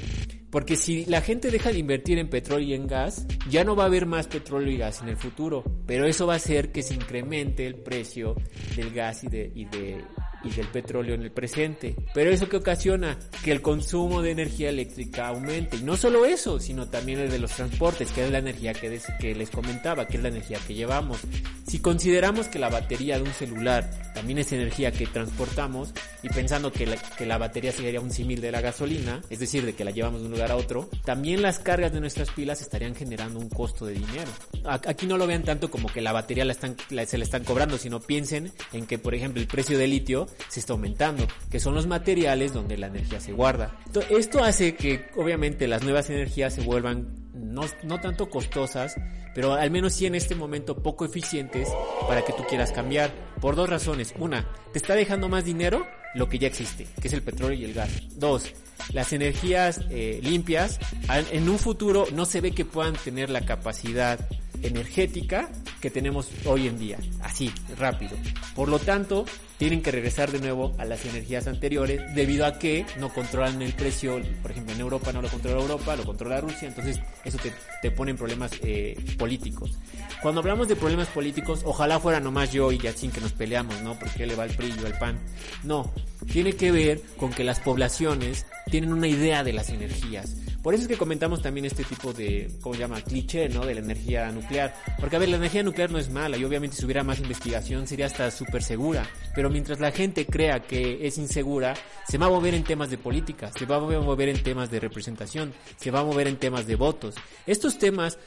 [0.51, 3.83] Porque si la gente deja de invertir en petróleo y en gas, ya no va
[3.83, 5.63] a haber más petróleo y gas en el futuro.
[5.85, 8.35] Pero eso va a hacer que se incremente el precio
[8.75, 10.03] del gas y de, y de,
[10.43, 11.95] y del petróleo en el presente.
[12.13, 15.77] Pero eso que ocasiona que el consumo de energía eléctrica aumente.
[15.77, 18.99] Y no solo eso, sino también el de los transportes, que es la energía que,
[19.19, 21.19] que les comentaba, que es la energía que llevamos.
[21.67, 26.71] Si consideramos que la batería de un celular también es energía que transportamos, y pensando
[26.71, 29.85] que la, que la batería sería un símil de la gasolina, es decir, de que
[29.85, 33.39] la llevamos de un lugar a otro, también las cargas de nuestras pilas estarían generando
[33.39, 34.31] un costo de dinero.
[34.65, 36.75] Aquí no lo vean tanto como que la batería la están,
[37.05, 40.59] se la están cobrando, sino piensen en que, por ejemplo, el precio del litio se
[40.59, 43.75] está aumentando, que son los materiales donde la energía se guarda.
[44.09, 48.95] Esto hace que obviamente las nuevas energías se vuelvan no, no tanto costosas,
[49.33, 51.69] pero al menos sí en este momento poco eficientes
[52.07, 53.11] para que tú quieras cambiar.
[53.39, 54.13] Por dos razones.
[54.19, 57.65] Una, te está dejando más dinero lo que ya existe, que es el petróleo y
[57.65, 57.89] el gas.
[58.17, 58.51] Dos,
[58.93, 64.19] las energías eh, limpias en un futuro no se ve que puedan tener la capacidad
[64.61, 65.49] energética
[65.81, 68.17] que tenemos hoy en día, así, rápido.
[68.55, 69.25] Por lo tanto,
[69.57, 73.73] tienen que regresar de nuevo a las energías anteriores debido a que no controlan el
[73.73, 77.53] precio, por ejemplo en Europa no lo controla Europa, lo controla Rusia, entonces eso te,
[77.81, 79.77] te pone en problemas eh, políticos.
[80.21, 83.99] Cuando hablamos de problemas políticos, ojalá fuera nomás yo y Yachin que nos peleamos, ¿no?
[83.99, 85.19] Porque le va el PRI y el PAN.
[85.63, 85.91] No,
[86.31, 90.35] tiene que ver con que las poblaciones tienen una idea de las energías.
[90.61, 93.01] Por eso es que comentamos también este tipo de, ¿cómo se llama?
[93.01, 93.65] Cliché, ¿no?
[93.65, 94.75] De la energía nuclear.
[94.99, 97.87] Porque, a ver, la energía nuclear no es mala y obviamente si hubiera más investigación
[97.87, 99.07] sería hasta súper segura.
[99.33, 101.75] Pero mientras la gente crea que es insegura,
[102.07, 104.81] se va a mover en temas de política, se va a mover en temas de
[104.81, 107.15] representación, se va a mover en temas de votos.
[107.45, 108.17] Estos temas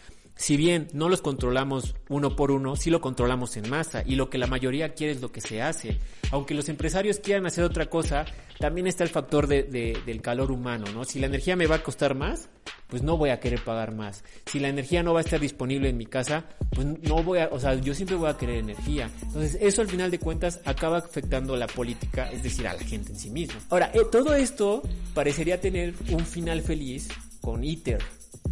[0.43, 4.29] si bien no los controlamos uno por uno, sí lo controlamos en masa y lo
[4.29, 6.01] que la mayoría quiere es lo que se hace.
[6.33, 8.25] Aunque los empresarios quieran hacer otra cosa,
[8.59, 9.63] también está el factor de,
[10.05, 11.05] del calor humano, ¿no?
[11.05, 12.49] Si la energía me va a costar más,
[12.89, 14.25] pues no voy a querer pagar más.
[14.47, 17.49] Si la energía no va a estar disponible en mi casa, pues no voy a,
[17.53, 19.09] o sea, yo siempre voy a querer energía.
[19.23, 23.13] Entonces, eso al final de cuentas acaba afectando la política, es decir, a la gente
[23.13, 23.61] en sí misma.
[23.71, 24.83] Ahora, eh, todo esto
[25.15, 27.07] parecería tener un final feliz
[27.41, 28.03] con ITER,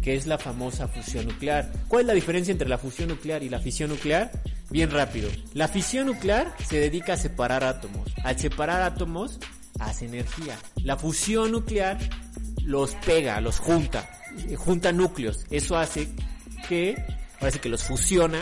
[0.01, 1.71] que es la famosa fusión nuclear.
[1.87, 4.31] ¿Cuál es la diferencia entre la fusión nuclear y la fisión nuclear?
[4.69, 5.29] Bien rápido.
[5.53, 8.11] La fisión nuclear se dedica a separar átomos.
[8.23, 9.39] Al separar átomos,
[9.79, 10.57] hace energía.
[10.83, 11.97] La fusión nuclear
[12.63, 14.09] los pega, los junta,
[14.57, 15.45] junta núcleos.
[15.51, 16.09] Eso hace
[16.67, 17.03] que,
[17.39, 18.39] parece que los fusiona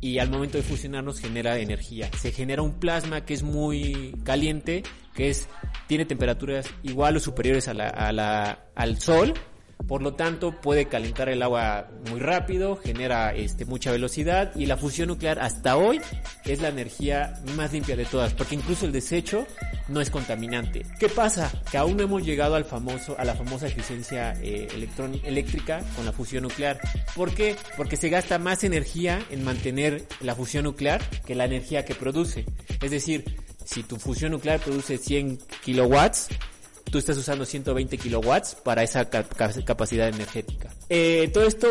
[0.00, 2.10] y al momento de fusionarnos genera energía.
[2.18, 4.82] Se genera un plasma que es muy caliente,
[5.14, 5.48] que es,
[5.86, 9.34] tiene temperaturas igual o superiores a la, a la, al sol
[9.86, 14.76] por lo tanto puede calentar el agua muy rápido, genera este, mucha velocidad y la
[14.76, 16.00] fusión nuclear hasta hoy
[16.44, 19.46] es la energía más limpia de todas, porque incluso el desecho
[19.88, 20.86] no es contaminante.
[20.98, 21.50] ¿Qué pasa?
[21.70, 24.68] Que aún no hemos llegado al famoso, a la famosa eficiencia eh,
[25.24, 26.80] eléctrica con la fusión nuclear.
[27.14, 27.56] ¿Por qué?
[27.76, 32.44] Porque se gasta más energía en mantener la fusión nuclear que la energía que produce.
[32.80, 33.24] Es decir,
[33.64, 36.28] si tu fusión nuclear produce 100 kilowatts,
[36.90, 40.70] tú estás usando 120 kilowatts para esa capacidad energética.
[40.88, 41.68] Eh, todo esto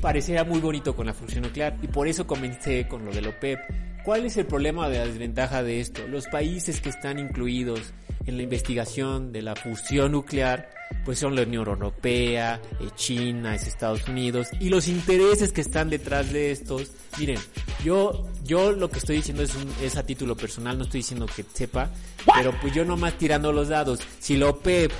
[0.00, 3.58] parecía muy bonito con la fusión nuclear y por eso comencé con lo del OPEP.
[4.04, 6.06] ¿Cuál es el problema de la desventaja de esto?
[6.08, 7.92] Los países que están incluidos
[8.26, 10.70] en la investigación de la fusión nuclear
[11.04, 15.88] pues son la Unión Europea, eh, China, es Estados Unidos y los intereses que están
[15.90, 16.90] detrás de estos.
[17.18, 17.38] Miren,
[17.84, 21.26] yo yo lo que estoy diciendo es, un, es a título personal, no estoy diciendo
[21.26, 21.90] que sepa,
[22.34, 24.00] pero pues yo nomás tirando los dados.
[24.18, 24.92] Si lo OPEP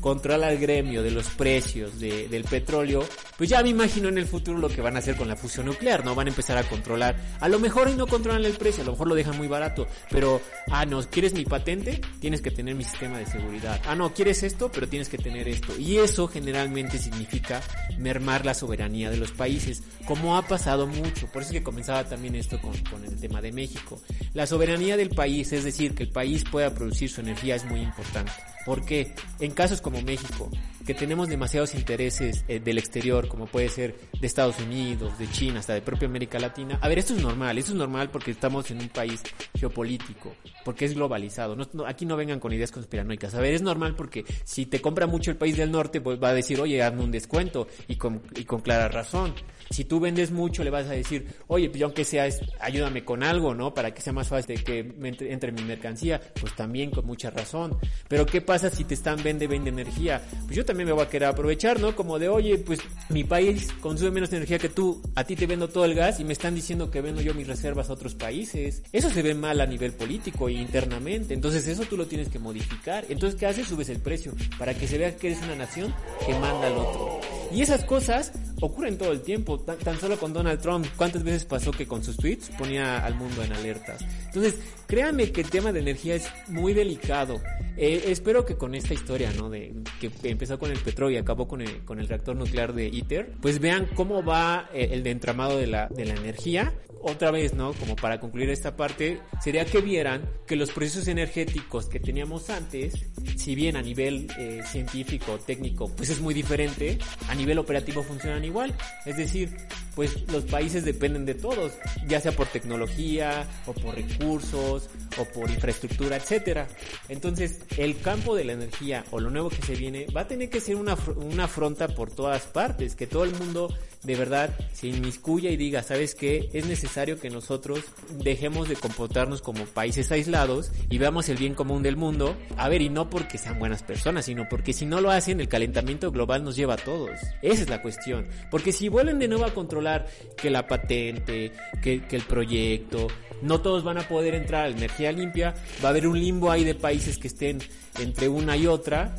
[0.00, 3.04] controla el gremio de los precios de, del petróleo,
[3.36, 5.66] pues ya me imagino en el futuro lo que van a hacer con la fusión
[5.66, 6.14] nuclear, ¿no?
[6.14, 7.16] Van a empezar a controlar.
[7.40, 9.86] A lo mejor y no controlan el precio, a lo mejor lo dejan muy barato,
[10.10, 10.40] pero,
[10.70, 12.00] ah, no, ¿quieres mi patente?
[12.20, 13.80] Tienes que tener mi sistema de seguridad.
[13.86, 14.70] Ah, no, ¿quieres esto?
[14.72, 15.76] Pero tienes que tener esto.
[15.78, 17.60] Y eso generalmente significa
[17.98, 21.26] mermar la soberanía de los países, como ha pasado mucho.
[21.28, 24.00] Por eso que comenzaba también esto con el tema de México.
[24.34, 27.80] La soberanía del país, es decir, que el país pueda producir su energía es muy
[27.80, 28.32] importante.
[28.64, 30.50] Porque en casos como México,
[30.90, 35.60] que tenemos demasiados intereses eh, del exterior, como puede ser de Estados Unidos, de China,
[35.60, 38.68] hasta de propia América Latina, a ver, esto es normal, esto es normal porque estamos
[38.72, 39.22] en un país
[39.56, 41.54] geopolítico, porque es globalizado.
[41.54, 43.36] No, aquí no vengan con ideas conspiranoicas.
[43.36, 46.30] A ver, es normal porque si te compra mucho el país del norte, pues va
[46.30, 49.32] a decir, oye, hazme un descuento, y con, y con clara razón.
[49.70, 53.22] Si tú vendes mucho, le vas a decir, oye, pues yo aunque sea, ayúdame con
[53.22, 53.72] algo, ¿no?
[53.72, 57.78] Para que sea más fácil que entre, entre mi mercancía, pues también con mucha razón.
[58.08, 60.20] Pero ¿qué pasa si te están vende, vende energía?
[60.46, 61.94] Pues yo también me voy a querer aprovechar, ¿no?
[61.94, 65.68] Como de, oye, pues mi país consume menos energía que tú, a ti te vendo
[65.68, 68.82] todo el gas y me están diciendo que vendo yo mis reservas a otros países.
[68.92, 71.34] Eso se ve mal a nivel político e internamente.
[71.34, 73.04] Entonces eso tú lo tienes que modificar.
[73.08, 73.68] Entonces, ¿qué haces?
[73.68, 75.94] Subes el precio para que se vea que eres una nación
[76.26, 77.20] que manda al otro.
[77.52, 81.72] Y esas cosas ocurren todo el tiempo, tan, solo con Donald Trump, ¿cuántas veces pasó
[81.72, 84.04] que con sus tweets ponía al mundo en alertas?
[84.26, 84.56] Entonces,
[84.90, 87.40] créanme que el tema de energía es muy delicado.
[87.76, 89.48] Eh, espero que con esta historia, ¿no?
[89.48, 92.88] De que empezó con el petróleo y acabó con el, con el reactor nuclear de
[92.88, 96.74] ITER, pues vean cómo va eh, el entramado de la, de la energía.
[97.02, 97.72] Otra vez, ¿no?
[97.72, 102.92] Como para concluir esta parte, sería que vieran que los procesos energéticos que teníamos antes,
[103.36, 106.98] si bien a nivel eh, científico, técnico, pues es muy diferente,
[107.28, 108.74] a nivel operativo funcionan igual.
[109.06, 109.56] Es decir,
[109.94, 111.72] pues los países dependen de todos,
[112.06, 114.79] ya sea por tecnología o por recursos
[115.18, 116.68] o por infraestructura, etcétera.
[117.08, 120.50] Entonces, el campo de la energía o lo nuevo que se viene va a tener
[120.50, 124.88] que ser una, una afronta por todas partes, que todo el mundo de verdad se
[124.88, 126.48] inmiscuya y diga, ¿sabes qué?
[126.52, 127.80] Es necesario que nosotros
[128.22, 132.36] dejemos de comportarnos como países aislados y veamos el bien común del mundo.
[132.56, 135.48] A ver, y no porque sean buenas personas, sino porque si no lo hacen, el
[135.48, 137.10] calentamiento global nos lleva a todos.
[137.42, 138.26] Esa es la cuestión.
[138.50, 143.08] Porque si vuelven de nuevo a controlar que la patente, que, que el proyecto,
[143.42, 146.50] no todos van a poder entrar a la energía limpia, va a haber un limbo
[146.50, 147.58] ahí de países que estén
[147.98, 149.14] entre una y otra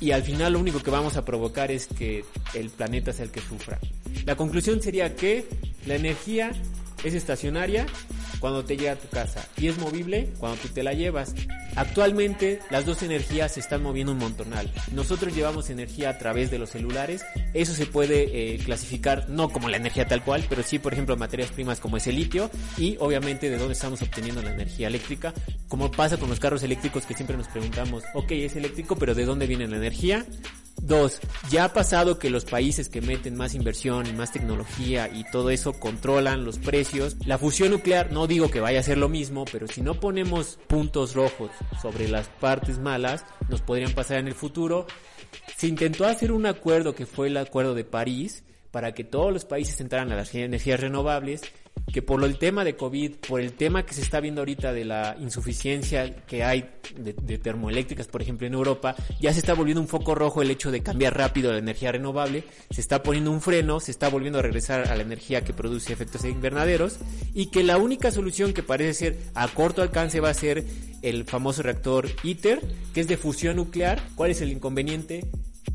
[0.00, 3.30] y al final lo único que vamos a provocar es que el planeta sea el
[3.30, 3.78] que sufra.
[4.24, 5.46] La conclusión sería que
[5.86, 6.52] la energía
[7.04, 7.86] es estacionaria
[8.40, 11.34] cuando te llega a tu casa y es movible cuando tú te la llevas.
[11.74, 14.72] Actualmente las dos energías se están moviendo un montonal.
[14.92, 17.24] Nosotros llevamos energía a través de los celulares.
[17.54, 21.16] Eso se puede eh, clasificar no como la energía tal cual, pero sí por ejemplo
[21.16, 25.34] materias primas como es el litio y obviamente de dónde estamos obteniendo la energía eléctrica.
[25.68, 29.24] Como pasa con los carros eléctricos que siempre nos preguntamos, ok es eléctrico pero ¿de
[29.24, 30.24] dónde viene la energía?
[30.82, 35.24] Dos, ya ha pasado que los países que meten más inversión y más tecnología y
[35.30, 37.16] todo eso controlan los precios.
[37.26, 40.58] La fusión nuclear, no digo que vaya a ser lo mismo, pero si no ponemos
[40.68, 41.50] puntos rojos
[41.82, 44.86] sobre las partes malas, nos podrían pasar en el futuro.
[45.56, 49.44] Se intentó hacer un acuerdo que fue el acuerdo de París para que todos los
[49.44, 51.42] países entraran a las energías renovables
[51.92, 54.84] que por el tema de COVID, por el tema que se está viendo ahorita de
[54.84, 59.88] la insuficiencia que hay de, termoeléctricas, por ejemplo, en Europa, ya se está volviendo un
[59.88, 63.80] foco rojo el hecho de cambiar rápido la energía renovable, se está poniendo un freno,
[63.80, 66.98] se está volviendo a regresar a la energía que produce efectos invernaderos
[67.34, 70.64] y que la única solución que parece ser a corto alcance va a ser
[71.02, 72.60] el famoso reactor ITER,
[72.92, 74.02] que es de fusión nuclear.
[74.16, 75.24] ¿Cuál es el inconveniente?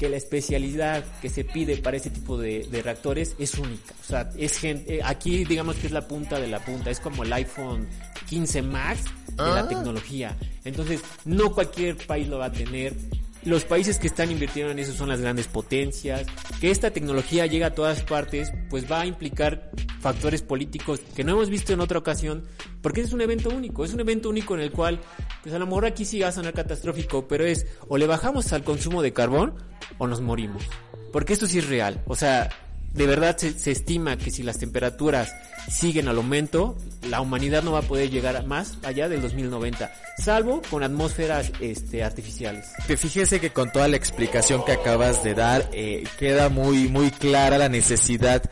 [0.02, 3.94] Que la especialidad que se pide para este tipo de, reactores es única.
[4.02, 7.00] O sea, es gente, eh, aquí digamos que es la punta de la punta, es
[7.00, 7.88] como el iPhone
[8.28, 9.68] 15 Max de la ah.
[9.68, 10.36] tecnología.
[10.66, 12.96] Entonces, no cualquier país lo va a tener.
[13.44, 16.28] Los países que están invirtiendo en eso son las grandes potencias.
[16.60, 21.32] Que esta tecnología llegue a todas partes, pues va a implicar factores políticos que no
[21.32, 22.44] hemos visto en otra ocasión,
[22.82, 23.84] porque es un evento único.
[23.84, 25.00] Es un evento único en el cual,
[25.42, 28.54] pues a lo mejor aquí sí va a sonar catastrófico, pero es o le bajamos
[28.54, 29.56] al consumo de carbón
[29.98, 30.64] o nos morimos.
[31.12, 32.04] Porque esto sí es real.
[32.06, 32.50] O sea,
[32.94, 35.34] de verdad se, estima que si las temperaturas
[35.70, 36.78] siguen al aumento,
[37.08, 42.04] la humanidad no va a poder llegar más allá del 2090, salvo con atmósferas este,
[42.04, 42.68] artificiales.
[42.88, 47.12] Que fíjese que con toda la explicación que acabas de dar, eh, queda muy, muy
[47.12, 48.44] clara la necesidad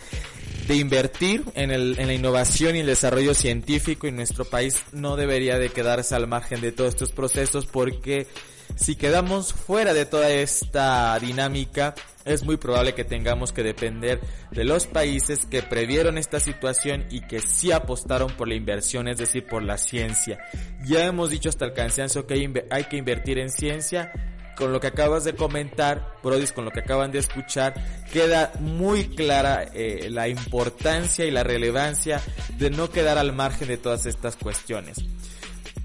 [0.67, 5.16] de invertir en, el, en la innovación y el desarrollo científico y nuestro país no
[5.16, 8.28] debería de quedarse al margen de todos estos procesos porque
[8.76, 11.95] Si quedamos fuera de toda esta dinámica,
[12.30, 14.21] es muy probable que tengamos que depender
[14.51, 19.17] de los países que previeron esta situación y que sí apostaron por la inversión, es
[19.17, 20.39] decir, por la ciencia.
[20.86, 22.36] Ya hemos dicho hasta el cansancio que
[22.69, 24.11] hay, que invertir en ciencia.
[24.55, 27.73] Con lo que acabas de comentar, Brodis, con lo que acaban de escuchar,
[28.11, 32.21] queda muy clara eh, la importancia y la relevancia
[32.57, 34.97] de no quedar al margen de todas estas cuestiones.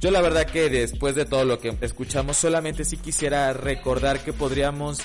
[0.00, 4.32] Yo la verdad que después de todo lo que escuchamos, solamente sí quisiera recordar que
[4.32, 4.98] podríamos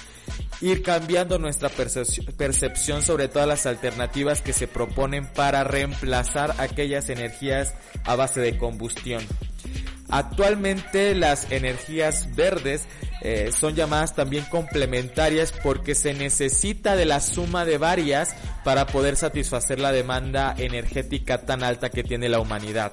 [0.61, 7.73] ir cambiando nuestra percepción sobre todas las alternativas que se proponen para reemplazar aquellas energías
[8.03, 9.23] a base de combustión.
[10.09, 12.87] Actualmente las energías verdes
[13.21, 19.17] eh, son llamadas también complementarias porque se necesita de la suma de varias para poder
[19.17, 22.91] satisfacer la demanda energética tan alta que tiene la humanidad.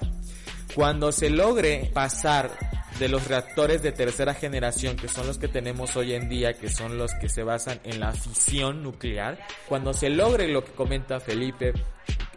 [0.77, 2.51] Cuando se logre pasar
[2.99, 6.69] de los reactores de tercera generación, que son los que tenemos hoy en día, que
[6.69, 9.39] son los que se basan en la fisión nuclear,
[9.71, 11.73] cuando se logre lo que comenta Felipe,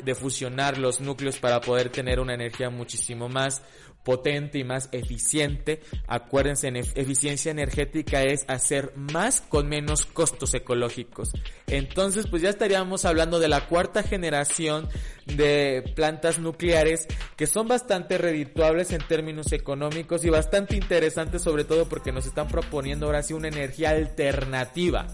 [0.01, 3.61] de fusionar los núcleos para poder tener una energía muchísimo más
[4.09, 5.81] potente y más eficiente.
[6.07, 11.29] Acuérdense, en eficiencia energética es hacer más con menos costos ecológicos.
[11.67, 14.89] Entonces, pues ya estaríamos hablando de la cuarta generación
[15.27, 17.05] de plantas nucleares
[17.35, 22.47] que son bastante redituables en términos económicos y bastante interesantes sobre todo porque nos están
[22.47, 25.05] proponiendo ahora sí una energía alternativa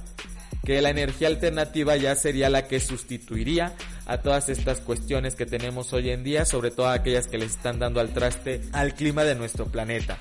[0.65, 3.73] que la energía alternativa ya sería la que sustituiría
[4.05, 7.79] a todas estas cuestiones que tenemos hoy en día, sobre todo aquellas que les están
[7.79, 10.17] dando al traste al clima de nuestro planeta.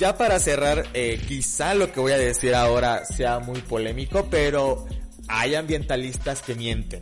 [0.00, 4.86] Ya para cerrar, eh, quizá lo que voy a decir ahora sea muy polémico, pero
[5.26, 7.00] hay ambientalistas que mienten.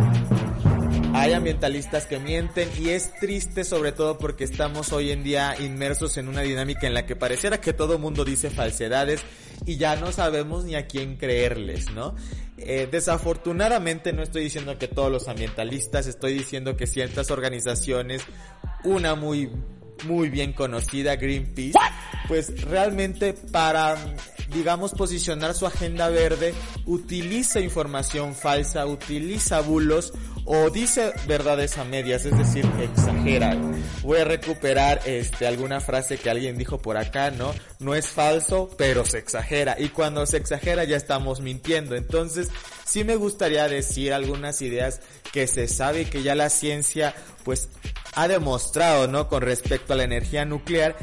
[1.15, 6.19] Hay ambientalistas que mienten y es triste sobre todo porque estamos hoy en día inmersos
[6.19, 9.23] en una dinámica en la que pareciera que todo mundo dice falsedades
[9.65, 12.15] y ya no sabemos ni a quién creerles, ¿no?
[12.59, 18.23] Eh, desafortunadamente no estoy diciendo que todos los ambientalistas, estoy diciendo que ciertas organizaciones,
[18.85, 19.51] una muy
[20.05, 21.79] muy bien conocida, Greenpeace,
[22.29, 23.97] pues realmente para,
[24.49, 30.13] digamos, posicionar su agenda verde, utiliza información falsa, utiliza bulos
[30.45, 33.57] o dice verdades a medias, es decir, exagera.
[34.03, 37.53] Voy a recuperar este alguna frase que alguien dijo por acá, ¿no?
[37.81, 41.97] No es falso, pero se exagera y cuando se exagera ya estamos mintiendo.
[41.97, 42.49] Entonces,
[42.85, 45.01] sí me gustaría decir algunas ideas
[45.33, 47.69] que se sabe que ya la ciencia pues
[48.15, 49.29] ha demostrado, ¿no?
[49.29, 50.97] Con respecto a la energía nuclear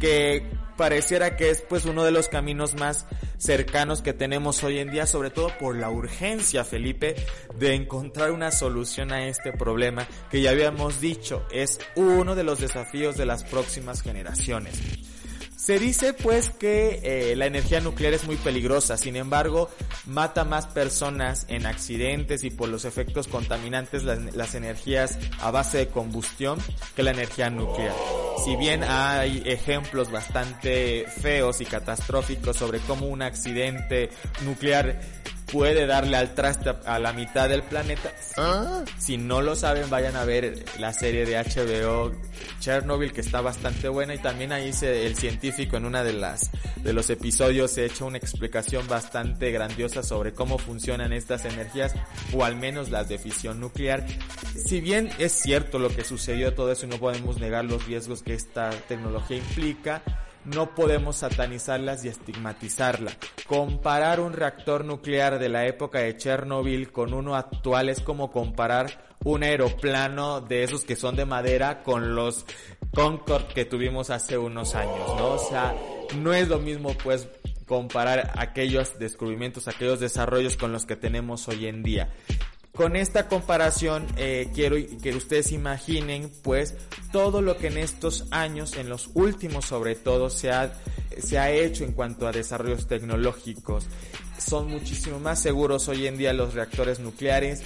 [0.00, 0.42] que
[0.76, 3.06] pareciera que es pues uno de los caminos más
[3.38, 7.16] cercanos que tenemos hoy en día, sobre todo por la urgencia, Felipe,
[7.58, 12.60] de encontrar una solución a este problema que ya habíamos dicho es uno de los
[12.60, 14.80] desafíos de las próximas generaciones.
[15.66, 19.68] Se dice pues que eh, la energía nuclear es muy peligrosa, sin embargo
[20.04, 25.78] mata más personas en accidentes y por los efectos contaminantes las, las, energías a base
[25.78, 26.60] de combustión
[26.94, 27.92] que la energía nuclear.
[28.44, 34.10] Si bien hay ejemplos bastante feos y catastróficos sobre cómo un accidente
[34.44, 35.00] nuclear
[35.50, 38.12] puede darle al traste a la mitad del planeta.
[38.36, 38.84] ¿Ah?
[38.98, 42.12] Si no lo saben, vayan a ver la serie de HBO
[42.60, 46.50] Chernobyl que está bastante buena y también ahí se, el científico en una de las
[46.82, 51.94] de los episodios se echa una explicación bastante grandiosa sobre cómo funcionan estas energías
[52.32, 54.06] o al menos las de fisión nuclear.
[54.54, 58.22] Si bien es cierto lo que sucedió todo eso y no podemos negar los riesgos
[58.22, 60.02] que esta tecnología implica,
[60.46, 63.12] no podemos satanizarlas y estigmatizarla.
[63.46, 69.16] Comparar un reactor nuclear de la época de Chernobyl con uno actual es como comparar
[69.24, 72.46] un aeroplano de esos que son de madera con los
[72.94, 75.32] Concorde que tuvimos hace unos años, ¿no?
[75.32, 75.74] O sea,
[76.16, 77.28] no es lo mismo pues
[77.66, 82.10] comparar aquellos descubrimientos, aquellos desarrollos con los que tenemos hoy en día.
[82.76, 86.74] Con esta comparación eh, quiero que ustedes imaginen pues
[87.10, 90.74] todo lo que en estos años, en los últimos sobre todo, se ha,
[91.18, 93.86] se ha hecho en cuanto a desarrollos tecnológicos.
[94.38, 97.62] Son muchísimo más seguros hoy en día los reactores nucleares.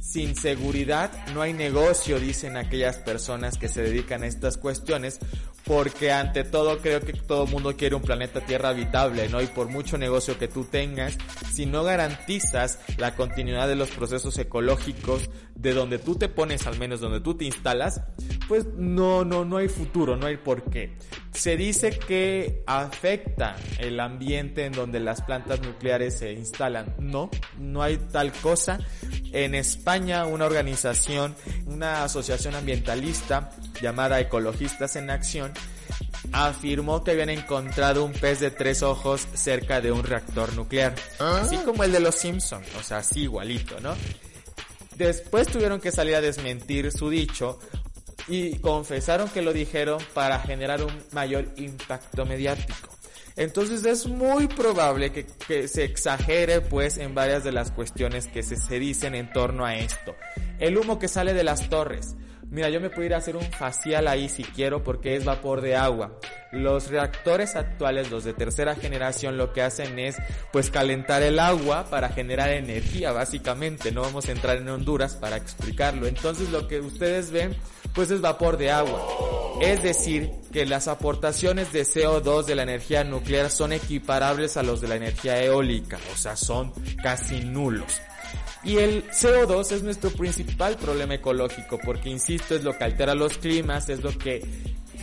[0.00, 5.18] Sin seguridad no hay negocio, dicen aquellas personas que se dedican a estas cuestiones,
[5.64, 9.42] porque ante todo creo que todo mundo quiere un planeta Tierra habitable, ¿no?
[9.42, 11.18] Y por mucho negocio que tú tengas,
[11.52, 16.78] si no garantizas la continuidad de los procesos ecológicos de donde tú te pones, al
[16.78, 18.00] menos donde tú te instalas,
[18.46, 20.96] pues no, no, no hay futuro, no hay por qué.
[21.32, 26.94] Se dice que afecta el ambiente en donde las plantas nucleares se instalan.
[26.98, 28.78] No, no hay tal cosa.
[29.32, 31.36] En España, una organización,
[31.66, 33.50] una asociación ambientalista
[33.80, 35.52] llamada Ecologistas en Acción,
[36.32, 40.94] afirmó que habían encontrado un pez de tres ojos cerca de un reactor nuclear.
[41.18, 43.94] Así como el de los Simpson, o sea, así igualito, ¿no?
[44.96, 47.58] Después tuvieron que salir a desmentir su dicho
[48.26, 52.88] y confesaron que lo dijeron para generar un mayor impacto mediático.
[53.36, 58.42] Entonces es muy probable que, que, se exagere pues en varias de las cuestiones que
[58.42, 60.16] se, se dicen en torno a esto.
[60.58, 62.16] El humo que sale de las torres.
[62.50, 65.60] Mira, yo me puedo ir a hacer un facial ahí si quiero porque es vapor
[65.60, 66.18] de agua.
[66.50, 70.16] Los reactores actuales, los de tercera generación, lo que hacen es
[70.50, 73.92] pues calentar el agua para generar energía básicamente.
[73.92, 76.06] No vamos a entrar en Honduras para explicarlo.
[76.06, 77.54] Entonces lo que ustedes ven
[77.94, 79.06] pues es vapor de agua.
[79.60, 84.80] Es decir, que las aportaciones de CO2 de la energía nuclear son equiparables a los
[84.80, 86.72] de la energía eólica, o sea, son
[87.02, 88.00] casi nulos.
[88.68, 93.38] Y el CO2 es nuestro principal problema ecológico porque, insisto, es lo que altera los
[93.38, 94.42] climas, es lo que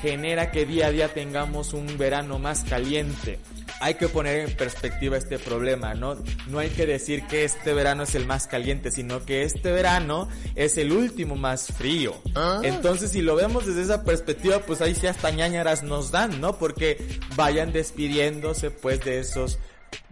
[0.03, 3.39] genera que día a día tengamos un verano más caliente.
[3.81, 6.15] Hay que poner en perspectiva este problema, ¿no?
[6.47, 10.29] No hay que decir que este verano es el más caliente, sino que este verano
[10.53, 12.13] es el último más frío.
[12.61, 16.59] Entonces, si lo vemos desde esa perspectiva, pues ahí sí hasta ñañaras nos dan, ¿no?
[16.59, 19.57] Porque vayan despidiéndose pues de esos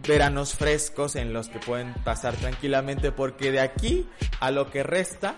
[0.06, 4.06] veranos frescos en los que pueden pasar tranquilamente porque de aquí
[4.40, 5.36] a lo que resta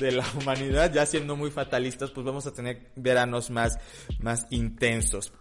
[0.00, 3.78] de la humanidad, ya siendo muy fatalistas, pues vamos a tener veranos más,
[4.20, 5.32] más intensos.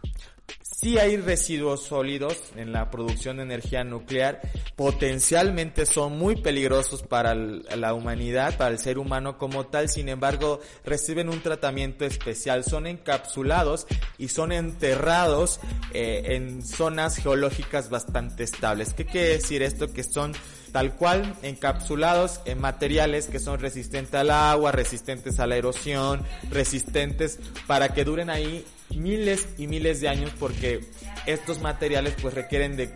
[0.62, 4.42] Si hay residuos sólidos en la producción de energía nuclear,
[4.76, 10.60] potencialmente son muy peligrosos para la humanidad, para el ser humano como tal, sin embargo
[10.84, 13.88] reciben un tratamiento especial, son encapsulados
[14.18, 15.60] y son enterrados
[15.94, 18.94] eh, en zonas geológicas bastante estables.
[18.94, 19.92] ¿Qué quiere decir esto?
[19.92, 20.34] Que son
[20.72, 26.22] tal cual encapsulados en materiales que son resistentes al agua, resistentes a la erosión,
[26.52, 28.66] resistentes para que duren ahí
[28.96, 30.82] miles y miles de años porque
[31.26, 32.94] estos materiales pues requieren de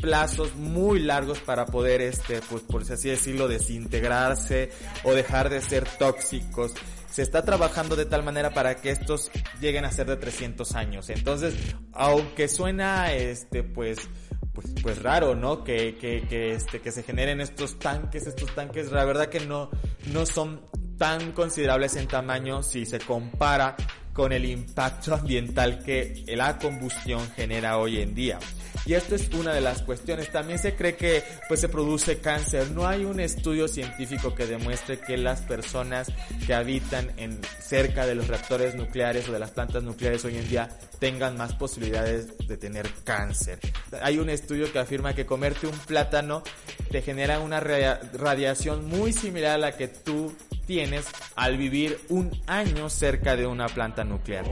[0.00, 4.70] plazos muy largos para poder este pues por así decirlo desintegrarse
[5.04, 6.72] o dejar de ser tóxicos
[7.10, 9.30] se está trabajando de tal manera para que estos
[9.60, 11.54] lleguen a ser de 300 años entonces
[11.92, 14.08] aunque suena este pues
[14.52, 15.64] pues, pues raro, ¿no?
[15.64, 19.70] Que, que, que, este, que se generen estos tanques, estos tanques, la verdad que no,
[20.12, 20.60] no son
[20.98, 23.76] tan considerables en tamaño si se compara
[24.12, 28.38] con el impacto ambiental que la combustión genera hoy en día.
[28.84, 30.30] Y esto es una de las cuestiones.
[30.30, 32.70] También se cree que pues se produce cáncer.
[32.72, 36.10] No hay un estudio científico que demuestre que las personas
[36.46, 40.48] que habitan en cerca de los reactores nucleares o de las plantas nucleares hoy en
[40.48, 43.60] día tengan más posibilidades de tener cáncer.
[44.02, 46.42] Hay un estudio que afirma que comerte un plátano
[46.90, 50.34] te genera una radiación muy similar a la que tú
[50.66, 54.44] tienes al vivir un año cerca de una planta nuclear.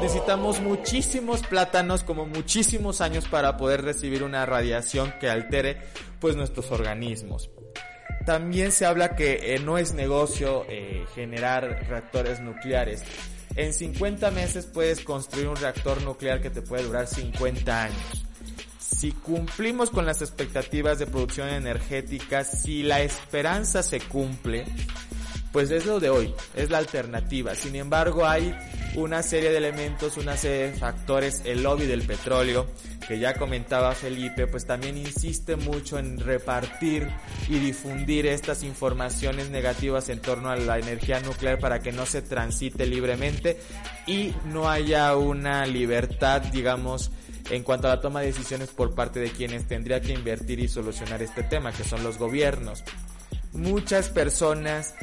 [0.00, 5.78] Necesitamos muchísimos plátanos como muchísimos años para poder recibir una radiación que altere
[6.20, 7.50] pues nuestros organismos.
[8.26, 13.02] También se habla que eh, no es negocio eh, generar reactores nucleares.
[13.56, 18.28] En 50 meses puedes construir un reactor nuclear que te puede durar 50 años
[18.98, 24.64] si cumplimos con las expectativas de producción energética, si la esperanza se cumple,
[25.52, 27.54] pues es lo de hoy, es la alternativa.
[27.54, 28.54] Sin embargo, hay
[28.94, 32.66] una serie de elementos, una serie de factores, el lobby del petróleo,
[33.06, 37.08] que ya comentaba Felipe, pues también insiste mucho en repartir
[37.48, 42.20] y difundir estas informaciones negativas en torno a la energía nuclear para que no se
[42.20, 43.58] transite libremente
[44.06, 47.10] y no haya una libertad, digamos,
[47.50, 50.68] en cuanto a la toma de decisiones por parte de quienes tendría que invertir y
[50.68, 52.84] solucionar este tema, que son los gobiernos.
[53.52, 54.94] Muchas personas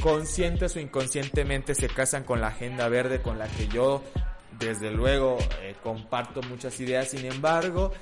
[0.00, 4.02] conscientes o inconscientemente se casan con la agenda verde con la que yo
[4.58, 7.92] desde luego eh, comparto muchas ideas, sin embargo,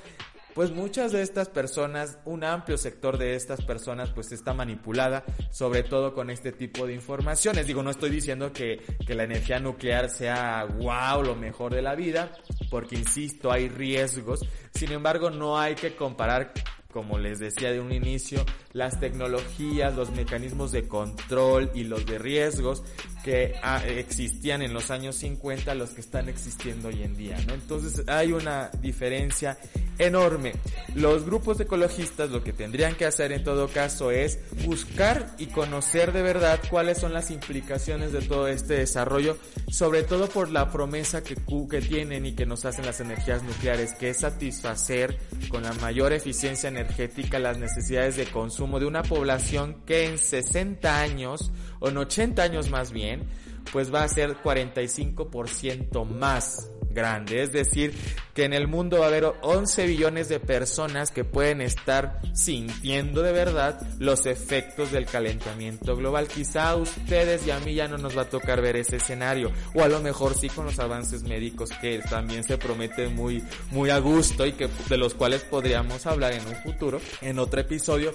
[0.55, 5.85] pues muchas de estas personas, un amplio sector de estas personas pues está manipulada, sobre
[5.85, 7.69] todo con este tipo de informaciones.
[7.69, 11.95] Digo, no estoy diciendo que, que la energía nuclear sea wow, lo mejor de la
[11.95, 12.33] vida,
[12.71, 14.41] porque insisto, hay riesgos,
[14.75, 16.53] sin embargo no hay que comparar
[16.93, 22.19] como les decía de un inicio, las tecnologías, los mecanismos de control y los de
[22.19, 22.83] riesgos
[23.23, 27.53] que ah, existían en los años 50 los que están existiendo hoy en día, ¿no?
[27.53, 29.59] Entonces hay una diferencia
[29.99, 30.55] enorme.
[30.95, 36.13] Los grupos ecologistas lo que tendrían que hacer en todo caso es buscar y conocer
[36.13, 39.37] de verdad cuáles son las implicaciones de todo este desarrollo,
[39.69, 41.37] sobre todo por la promesa que,
[41.71, 45.19] que tienen y que nos hacen las energías nucleares, que es satisfacer
[45.51, 51.01] con la mayor eficiencia energética las necesidades de consumo de una población que en 60
[51.01, 51.51] años
[51.81, 53.29] o en 80 años más bien,
[53.73, 57.43] pues va a ser 45% más grande.
[57.43, 57.95] Es decir,
[58.35, 63.23] que en el mundo va a haber 11 billones de personas que pueden estar sintiendo
[63.23, 66.29] de verdad los efectos del calentamiento global.
[66.29, 69.51] Quizá a ustedes y a mí ya no nos va a tocar ver ese escenario,
[69.75, 73.91] o a lo mejor sí con los avances médicos que también se prometen muy, muy
[73.91, 78.13] a gusto y que de los cuales podríamos hablar en un futuro, en otro episodio.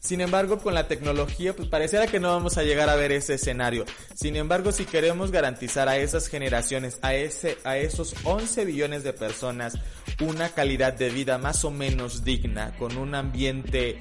[0.00, 3.34] Sin embargo, con la tecnología, pues pareciera que no vamos a llegar a ver ese
[3.34, 3.84] escenario.
[4.14, 9.12] Sin embargo, si queremos garantizar a esas generaciones, a ese, a esos 11 billones de
[9.12, 9.74] personas,
[10.20, 14.00] una calidad de vida más o menos digna, con un ambiente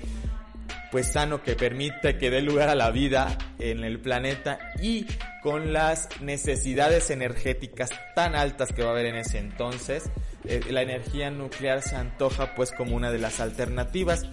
[0.92, 5.06] pues sano que permite que dé lugar a la vida en el planeta y
[5.42, 10.04] con las necesidades energéticas tan altas que va a haber en ese entonces,
[10.46, 14.24] eh, la energía nuclear se antoja pues como una de las alternativas.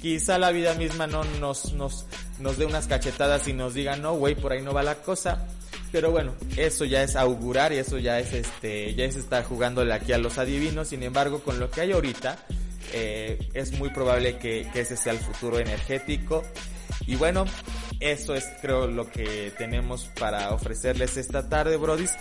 [0.00, 2.06] Quizá la vida misma no nos, nos,
[2.38, 5.46] nos dé unas cachetadas y nos diga, no, güey, por ahí no va la cosa.
[5.92, 9.92] Pero bueno, eso ya es augurar y eso ya es este, ya es estar jugándole
[9.92, 10.88] aquí a los adivinos.
[10.88, 12.38] Sin embargo, con lo que hay ahorita,
[12.92, 16.44] eh, es muy probable que, que ese sea el futuro energético.
[17.06, 17.44] Y bueno,
[17.98, 22.16] eso es creo lo que tenemos para ofrecerles esta tarde, Brodis.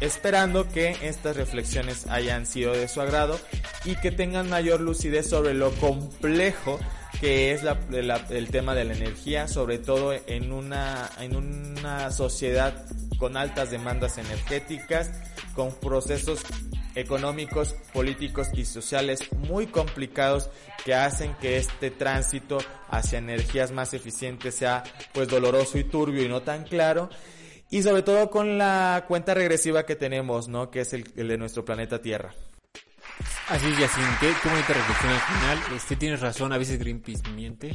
[0.00, 3.38] Esperando que estas reflexiones hayan sido de su agrado
[3.84, 6.78] y que tengan mayor lucidez sobre lo complejo
[7.20, 7.62] que es
[8.30, 12.84] el tema de la energía, sobre todo en una, en una sociedad
[13.18, 15.10] con altas demandas energéticas,
[15.54, 16.40] con procesos
[16.94, 20.50] económicos, políticos y sociales muy complicados
[20.84, 24.82] que hacen que este tránsito hacia energías más eficientes sea
[25.12, 27.10] pues doloroso y turbio y no tan claro.
[27.70, 30.70] Y sobre todo con la cuenta regresiva que tenemos, ¿no?
[30.70, 32.32] Que es el, de nuestro planeta Tierra.
[33.48, 35.76] Así es, Yacine, qué, bonita reflexión al final.
[35.76, 37.72] Este, tienes razón, a veces Greenpeace miente.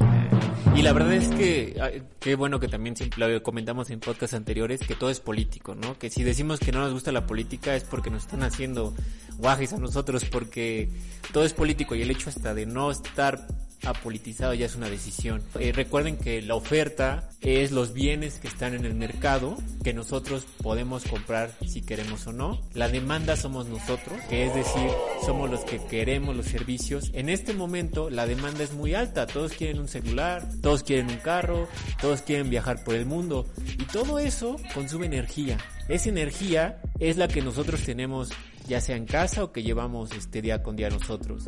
[0.76, 4.96] Y la verdad es que, qué bueno que también lo comentamos en podcasts anteriores, que
[4.96, 5.98] todo es político, ¿no?
[5.98, 8.94] Que si decimos que no nos gusta la política es porque nos están haciendo
[9.38, 10.90] guajes a nosotros, porque
[11.34, 13.48] todo es político y el hecho hasta de no estar
[13.84, 15.42] apolitizado ya es una decisión.
[15.60, 20.46] Eh, recuerden que la oferta es los bienes que están en el mercado que nosotros
[20.62, 22.62] podemos comprar si queremos o no.
[22.74, 24.90] La demanda somos nosotros, que es decir,
[25.26, 27.10] somos los que queremos los servicios.
[27.14, 29.28] En este momento la demanda es muy alta.
[29.28, 31.68] Todos quieren un celular, todos quieren un carro,
[32.00, 35.58] todos quieren viajar por el mundo y todo eso consume energía.
[35.88, 38.30] Esa energía es la que nosotros tenemos
[38.68, 41.46] ya sea en casa o que llevamos este día con día nosotros.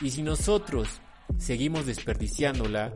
[0.00, 0.88] Y si nosotros
[1.38, 2.92] seguimos desperdiciándola,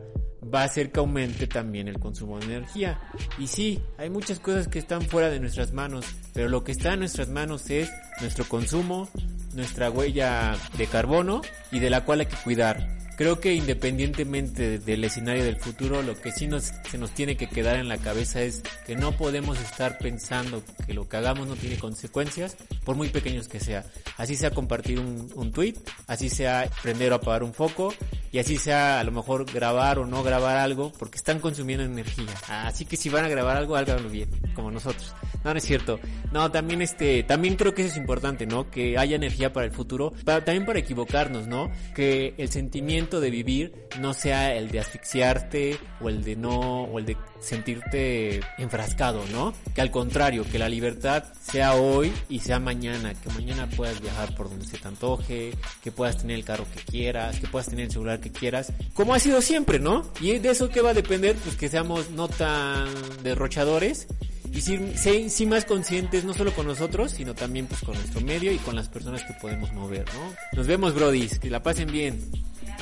[0.53, 2.99] va a hacer que aumente también el consumo de energía.
[3.37, 6.93] Y sí, hay muchas cosas que están fuera de nuestras manos, pero lo que está
[6.93, 9.09] en nuestras manos es nuestro consumo,
[9.53, 12.97] nuestra huella de carbono y de la cual hay que cuidar.
[13.19, 17.49] Creo que independientemente del escenario del futuro, lo que sí nos, se nos tiene que
[17.49, 21.57] quedar en la cabeza es que no podemos estar pensando que lo que hagamos no
[21.57, 22.55] tiene consecuencias,
[22.85, 23.83] por muy pequeños que sea.
[24.15, 25.75] Así sea compartir un, un tweet,
[26.07, 27.93] así sea prender o apagar un foco,
[28.31, 32.33] y así sea a lo mejor grabar o no grabar algo, porque están consumiendo energía.
[32.47, 35.13] Así que si van a grabar algo, háganlo bien, como nosotros.
[35.43, 35.99] No, no es cierto.
[36.31, 38.69] No, también este, también creo que eso es importante, ¿no?
[38.69, 41.71] Que haya energía para el futuro, para, también para equivocarnos, ¿no?
[41.95, 46.99] Que el sentimiento de vivir no sea el de asfixiarte o el de no, o
[46.99, 49.53] el de sentirte enfrascado, ¿no?
[49.73, 54.35] Que al contrario, que la libertad sea hoy y sea mañana, que mañana puedas viajar
[54.35, 55.51] por donde se te antoje,
[55.81, 59.13] que puedas tener el carro que quieras, que puedas tener el celular que quieras, como
[59.13, 60.05] ha sido siempre, ¿no?
[60.21, 62.87] Y de eso que va a depender, pues que seamos no tan
[63.23, 64.07] derrochadores
[64.51, 68.51] y sí, sí, más conscientes no solo con nosotros, sino también pues con nuestro medio
[68.51, 70.33] y con las personas que podemos mover, ¿no?
[70.53, 72.19] Nos vemos, brodis, que la pasen bien.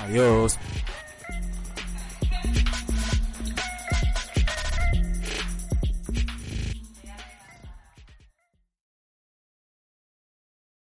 [0.03, 0.57] Adiós.